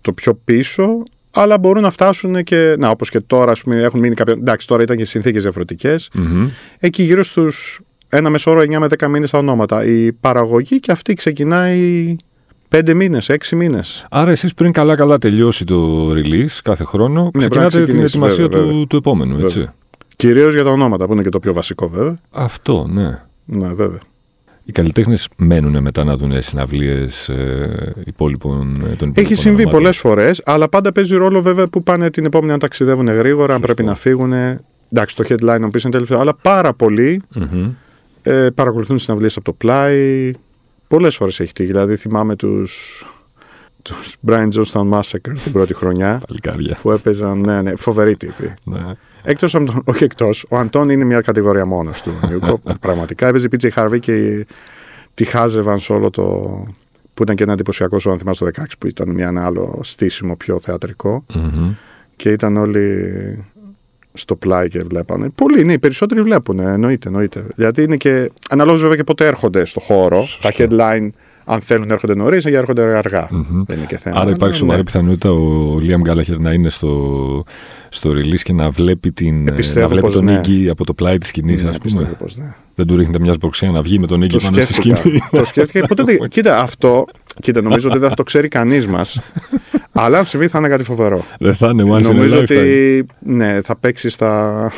το 0.00 0.12
πιο 0.12 0.34
πίσω 0.44 1.02
αλλά 1.30 1.58
μπορούν 1.58 1.82
να 1.82 1.90
φτάσουν 1.90 2.44
και, 2.44 2.74
να 2.78 2.90
όπως 2.90 3.10
και 3.10 3.20
τώρα 3.20 3.50
ας 3.50 3.62
πούμε, 3.62 3.82
έχουν 3.82 4.00
μείνει 4.00 4.14
κάποια, 4.14 4.32
εντάξει 4.32 4.66
τώρα 4.66 4.82
ήταν 4.82 4.96
και 4.96 5.04
συνθήκες 5.04 5.42
διαφορετικές 5.42 6.10
mm-hmm. 6.18 6.48
εκεί 6.78 7.02
γύρω 7.02 7.22
στους 7.22 7.80
ένα 8.08 8.30
μεσόρο 8.30 8.60
9 8.60 8.78
με 8.78 8.86
10 8.98 9.08
μήνες 9.08 9.30
τα 9.30 9.38
ονόματα 9.38 9.84
η 9.84 10.12
παραγωγή 10.12 10.80
και 10.80 10.92
αυτή 10.92 11.14
ξεκινάει 11.14 12.16
Πέντε 12.68 12.94
μήνες, 12.94 13.28
έξι 13.28 13.56
μήνες. 13.56 14.06
Άρα, 14.10 14.30
εσείς 14.30 14.54
πριν 14.54 14.72
καλά-καλά 14.72 15.18
τελειώσει 15.18 15.64
το 15.64 16.10
release 16.10 16.58
κάθε 16.62 16.84
χρόνο, 16.84 17.22
ναι, 17.22 17.38
ξεκινάτε 17.38 17.84
την 17.84 17.98
ετοιμασία 17.98 18.48
του, 18.48 18.86
του 18.88 18.96
επόμενου, 18.96 19.38
έτσι. 19.38 19.68
Κυρίως 20.16 20.54
για 20.54 20.64
τα 20.64 20.70
ονόματα, 20.70 21.06
που 21.06 21.12
είναι 21.12 21.22
και 21.22 21.28
το 21.28 21.38
πιο 21.38 21.52
βασικό, 21.52 21.88
βέβαια. 21.88 22.14
Αυτό, 22.30 22.86
ναι. 22.90 23.20
Ναι, 23.44 23.68
βέβαια. 23.72 23.98
Οι 24.64 24.72
καλλιτέχνες 24.72 25.28
μένουν 25.36 25.82
μετά 25.82 26.04
να 26.04 26.16
δουν 26.16 26.42
συναυλίες 26.42 27.28
ε, 27.28 27.92
υπόλοιπων 28.04 28.82
ε, 28.92 28.94
των 28.94 29.12
Έχει 29.14 29.34
συμβεί 29.34 29.68
πολλές 29.68 29.98
φορές, 29.98 30.42
αλλά 30.44 30.68
πάντα 30.68 30.92
παίζει 30.92 31.16
ρόλο 31.16 31.42
βέβαια 31.42 31.66
που 31.66 31.82
πάνε 31.82 32.10
την 32.10 32.24
επόμενη 32.24 32.52
να 32.52 32.58
ταξιδεύουν 32.58 33.08
γρήγορα, 33.08 33.54
αν 33.54 33.60
πρέπει 33.60 33.84
να 33.84 33.94
φύγουν. 33.94 34.32
Εντάξει, 34.92 35.16
το 35.16 35.24
headline 35.28 35.60
ο 35.62 35.64
είναι 35.64 35.90
τελευταίο, 35.90 36.18
αλλά 36.18 36.34
πάρα 36.34 36.72
πολλοί 36.72 37.22
mm-hmm. 37.34 37.70
ε, 38.22 38.48
παρακολουθούν 38.54 38.98
συναυλίες 38.98 39.36
από 39.36 39.44
το 39.44 39.52
πλάι, 39.52 40.32
Πολλές 40.88 41.16
φορές 41.16 41.40
έχει 41.40 41.52
τύχει. 41.52 41.68
Δηλαδή 41.68 41.96
θυμάμαι 41.96 42.36
τους. 42.36 43.04
Τους 43.82 44.16
Brian 44.26 44.48
Johnstown 44.48 44.88
Massacre 44.92 45.38
την 45.42 45.52
πρώτη 45.52 45.74
χρονιά. 45.74 46.20
Παλικάρια. 46.26 46.78
Που 46.82 46.90
έπαιζαν. 46.90 47.40
Ναι, 47.40 47.62
ναι, 47.62 47.76
φοβεροί 47.76 48.16
τύποι. 48.16 48.54
Ναι. 48.64 48.94
Εκτός, 49.22 49.56
όχι 49.84 50.04
εκτός, 50.04 50.46
ο 50.48 50.56
Αντών 50.56 50.88
είναι 50.88 51.04
μια 51.04 51.20
κατηγορία 51.20 51.64
μόνος 51.64 52.02
του. 52.02 52.12
πραγματικά 52.80 53.26
έπαιζε 53.26 53.48
PJ 53.50 53.68
Harvey 53.74 53.98
και 54.00 54.46
τη 55.14 55.24
χάζευαν 55.24 55.78
σε 55.78 55.92
όλο 55.92 56.10
το. 56.10 56.22
που 57.14 57.22
ήταν 57.22 57.36
και 57.36 57.42
ένα 57.42 57.52
εντυπωσιακό 57.52 57.98
σου, 57.98 58.10
αν 58.10 58.18
θυμάσαι 58.18 58.44
το 58.44 58.50
16, 58.62 58.64
που 58.78 58.86
ήταν 58.86 59.10
μια, 59.10 59.26
ένα 59.28 59.44
άλλο 59.44 59.80
στήσιμο 59.82 60.36
πιο 60.36 60.60
θεατρικό. 60.60 61.24
Mm-hmm. 61.34 61.74
Και 62.16 62.30
ήταν 62.30 62.56
όλοι 62.56 63.44
στο 64.12 64.36
πλάι 64.36 64.68
και 64.68 64.78
βλέπανε. 64.80 65.28
Πολλοί, 65.28 65.64
ναι, 65.64 65.72
οι 65.72 65.78
περισσότεροι 65.78 66.22
βλέπουν, 66.22 66.58
εννοείται, 66.58 67.08
εννοείται. 67.08 67.44
Γιατί 67.56 67.82
είναι 67.82 67.96
και. 67.96 68.30
Αναλόγως 68.50 68.80
βέβαια 68.80 68.96
και 68.96 69.04
πότε 69.04 69.26
έρχονται 69.26 69.64
στο 69.64 69.80
χώρο. 69.80 70.26
Τα 70.40 70.52
headline, 70.56 71.08
αν 71.50 71.60
θέλουν, 71.60 71.90
έρχονται 71.90 72.14
νωρίς 72.14 72.44
ή 72.44 72.54
έρχονται 72.54 72.96
αργά. 72.96 73.26
Mm-hmm. 73.26 73.62
Δεν 73.66 73.76
είναι 73.76 73.86
και 73.86 73.98
θέμα. 73.98 74.20
Άρα 74.20 74.30
υπάρχει 74.30 74.56
σοβαρή 74.56 74.78
ναι. 74.78 74.84
πιθανότητα 74.84 75.30
ο 75.30 75.78
Λίαμ 75.78 76.00
Γκάλαχερ 76.00 76.38
να 76.38 76.52
είναι 76.52 76.70
στο, 76.70 77.44
στο 77.88 78.10
release 78.10 78.40
και 78.42 78.52
να 78.52 78.70
βλέπει, 78.70 79.12
την, 79.12 79.44
να 79.74 79.86
βλέπει 79.86 80.12
τον 80.12 80.24
ναι. 80.24 80.40
από 80.70 80.84
το 80.84 80.94
πλάι 80.94 81.18
της 81.18 81.28
σκηνής, 81.28 81.62
ναι, 81.62 81.68
ας 81.68 81.78
πούμε. 81.78 82.16
Πως, 82.18 82.36
ναι. 82.36 82.54
Δεν 82.74 82.86
του 82.86 82.96
ρίχνεται 82.96 83.18
μια 83.18 83.32
σποξία 83.32 83.70
να 83.70 83.82
βγει 83.82 83.98
με 83.98 84.06
τον 84.06 84.18
Νίγκη 84.18 84.36
πάνω 84.42 84.62
στη 84.62 84.74
σκηνή. 84.74 85.20
Το 85.30 85.44
σκέφτηκα. 85.44 85.86
Ποτέ, 85.86 86.18
κοίτα, 86.28 86.60
αυτό. 86.60 87.04
Κοίτα, 87.40 87.62
νομίζω 87.62 87.88
ότι 87.88 87.98
δεν 87.98 88.08
θα 88.08 88.14
το 88.14 88.22
ξέρει 88.22 88.48
κανείς 88.48 88.86
μας. 88.86 89.20
Αλλά 89.92 90.18
αν 90.18 90.24
συμβεί 90.24 90.48
θα 90.48 90.58
είναι 90.58 90.68
κάτι 90.68 90.82
φοβερό. 90.82 91.24
Δεν 91.38 91.54
θα 91.54 91.68
είναι 91.68 91.82
once 91.82 92.02
Νομίζω 92.02 92.38
ότι 92.38 93.06
ναι, 93.18 93.60
θα 93.62 93.76
παίξει 93.76 94.08
στα. 94.08 94.72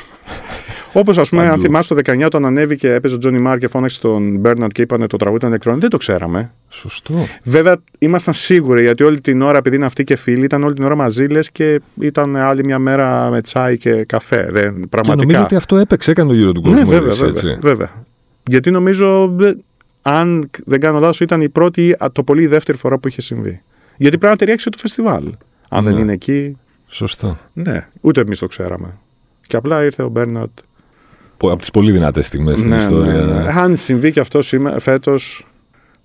Όπως 0.93 1.19
ας 1.19 1.29
πούμε, 1.29 1.49
αν 1.49 1.61
θυμάσαι 1.61 1.95
το 1.95 2.01
19 2.05 2.23
όταν 2.25 2.45
ανέβηκε, 2.45 2.93
έπαιζε 2.93 3.15
ο 3.15 3.19
Τζόνι 3.19 3.39
Μάρ 3.39 3.59
και 3.59 3.69
φώναξε 3.69 4.01
τον 4.01 4.37
Μπέρναντ 4.37 4.71
και 4.71 4.83
είπανε 4.83 5.07
το 5.07 5.17
τραγούδι 5.17 5.39
ήταν 5.39 5.51
νεκρόν. 5.51 5.81
Δεν 5.81 5.91
το 5.91 5.97
ξέραμε. 5.97 6.53
Σωστό. 6.69 7.27
Βέβαια, 7.43 7.77
ήμασταν 7.99 8.35
σίγουροι 8.35 8.83
γιατί 8.83 9.03
όλη 9.03 9.21
την 9.21 9.43
ώρα, 9.43 9.59
επειδή 9.59 9.77
είναι 9.77 9.85
αυτοί 9.85 10.05
και 10.05 10.17
φίλοι, 10.17 10.45
ήταν 10.45 10.63
όλη 10.63 10.75
την 10.75 10.85
ώρα 10.85 10.95
μαζί 10.95 11.25
λες 11.25 11.51
και 11.51 11.81
ήταν 12.01 12.37
άλλη 12.37 12.65
μια 12.65 12.79
μέρα 12.79 13.31
με 13.31 13.41
τσάι 13.41 13.79
και 13.79 14.05
καφέ. 14.05 14.49
Δεν, 14.51 14.89
πραγματικά. 14.89 15.15
Και 15.17 15.25
νομίζω 15.25 15.43
ότι 15.43 15.57
αυτό 15.57 15.77
έπαιξε, 15.77 16.11
έκανε 16.11 16.29
το 16.29 16.35
γύρο 16.35 16.53
του 16.53 16.63
κόσμου. 16.63 16.79
Ναι, 16.79 16.85
βέβαια, 16.85 17.15
βέβαια, 17.15 17.59
βέβαια. 17.61 17.91
Γιατί 18.47 18.71
νομίζω, 18.71 19.37
αν 20.03 20.51
δεν 20.65 20.81
κάνω 20.81 20.99
λάθος, 20.99 21.21
ήταν 21.21 21.41
η 21.41 21.49
πρώτη, 21.49 21.97
το 22.13 22.23
πολύ 22.23 22.43
η 22.43 22.47
δεύτερη 22.47 22.79
φορά 22.79 22.99
που 22.99 23.09
είχε 23.09 23.21
συμβεί. 23.21 23.63
Γιατί 23.97 24.19
πρέπει 24.19 24.33
να 24.33 24.39
ταιριάξει 24.39 24.71
το 24.71 24.79
φεστιβάλ. 24.79 25.25
Αν 25.69 25.85
δεν 25.85 25.95
ναι. 25.95 26.01
είναι 26.01 26.13
εκεί. 26.13 26.57
Σωστό. 26.87 27.39
Ναι, 27.53 27.89
ούτε 28.01 28.21
εμείς 28.21 28.39
το 28.39 28.47
ξέραμε. 28.47 28.99
Και 29.47 29.57
απλά 29.57 29.85
ήρθε 29.85 30.03
ο 30.03 30.09
Μπέρνατ. 30.09 30.51
Από 31.41 31.57
τις 31.57 31.71
πολύ 31.71 31.93
δυνατές 31.93 32.27
στιγμές 32.27 32.59
στην 32.59 32.71
ναι, 32.71 32.77
ιστορία. 32.77 33.13
Ναι, 33.13 33.33
ναι. 33.33 33.53
Αν 33.57 33.77
συμβεί 33.77 34.13
και 34.13 34.21
αυτό 34.21 34.39
φέτος, 34.79 35.47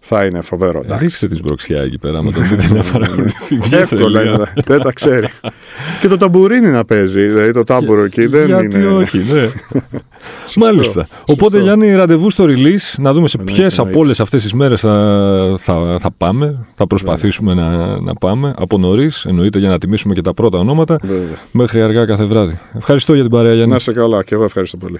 θα 0.08 0.26
είναι 0.26 0.42
φοβερό. 0.42 0.84
Ε, 0.90 0.98
ρίξτε 0.98 1.28
τη 1.28 1.36
σμπροξιά 1.36 1.82
εκεί 1.82 1.98
πέρα 1.98 2.24
με 2.24 2.32
τον 2.32 2.48
δείτε 2.48 2.74
να 2.74 2.84
παρακολουθεί. 2.92 3.60
Εύκολα 3.72 4.24
είναι. 4.24 4.54
Δεν 4.66 4.80
τα 4.80 4.92
ξέρει. 4.92 5.28
και 6.02 6.08
το 6.08 6.18
ταμπουρίνι 6.18 6.68
να 6.68 6.86
παίζει. 6.86 7.28
Δηλαδή 7.28 7.52
το 7.52 7.64
τάμπουρο 7.64 8.04
εκεί 8.04 8.26
δεν 8.26 8.50
είναι. 8.50 8.60
Γιατί 8.60 8.86
όχι, 8.86 9.18
ναι. 9.18 9.50
Μάλιστα. 10.66 11.08
Οπότε 11.26 11.60
Γιάννη, 11.60 11.96
ραντεβού 11.96 12.30
στο 12.30 12.46
release 12.48 12.94
να 12.98 13.14
δούμε 13.14 13.28
σε 13.28 13.38
ποιες 13.38 13.80
από 13.80 14.00
όλες 14.00 14.20
αυτές 14.20 14.42
τις 14.42 14.54
μέρες 14.54 14.80
θα, 14.80 15.56
θα, 15.58 15.98
θα 16.00 16.12
πάμε. 16.18 16.66
Θα 16.76 16.88
προσπαθήσουμε 16.88 17.54
να, 17.54 18.00
να 18.02 18.14
πάμε. 18.14 18.54
Από 18.58 18.78
νωρίς, 18.78 19.26
εννοείται 19.26 19.60
για 19.60 19.70
να 19.70 19.78
τιμήσουμε 19.78 20.14
και 20.14 20.22
τα 20.22 20.34
πρώτα 20.34 20.58
ονόματα. 20.58 21.00
Μέχρι 21.52 21.82
αργά 21.82 22.06
κάθε 22.06 22.24
βράδυ. 22.24 22.60
Ευχαριστώ 22.78 23.14
για 23.14 23.22
την 23.22 23.32
παρέα, 23.32 23.54
Γιάννη. 23.54 23.72
Να 23.74 23.80
σε 23.80 23.92
καλά 23.92 24.24
και 24.24 24.34
εγώ 24.34 24.44
ευχαριστώ 24.44 24.78
πολύ. 24.78 25.00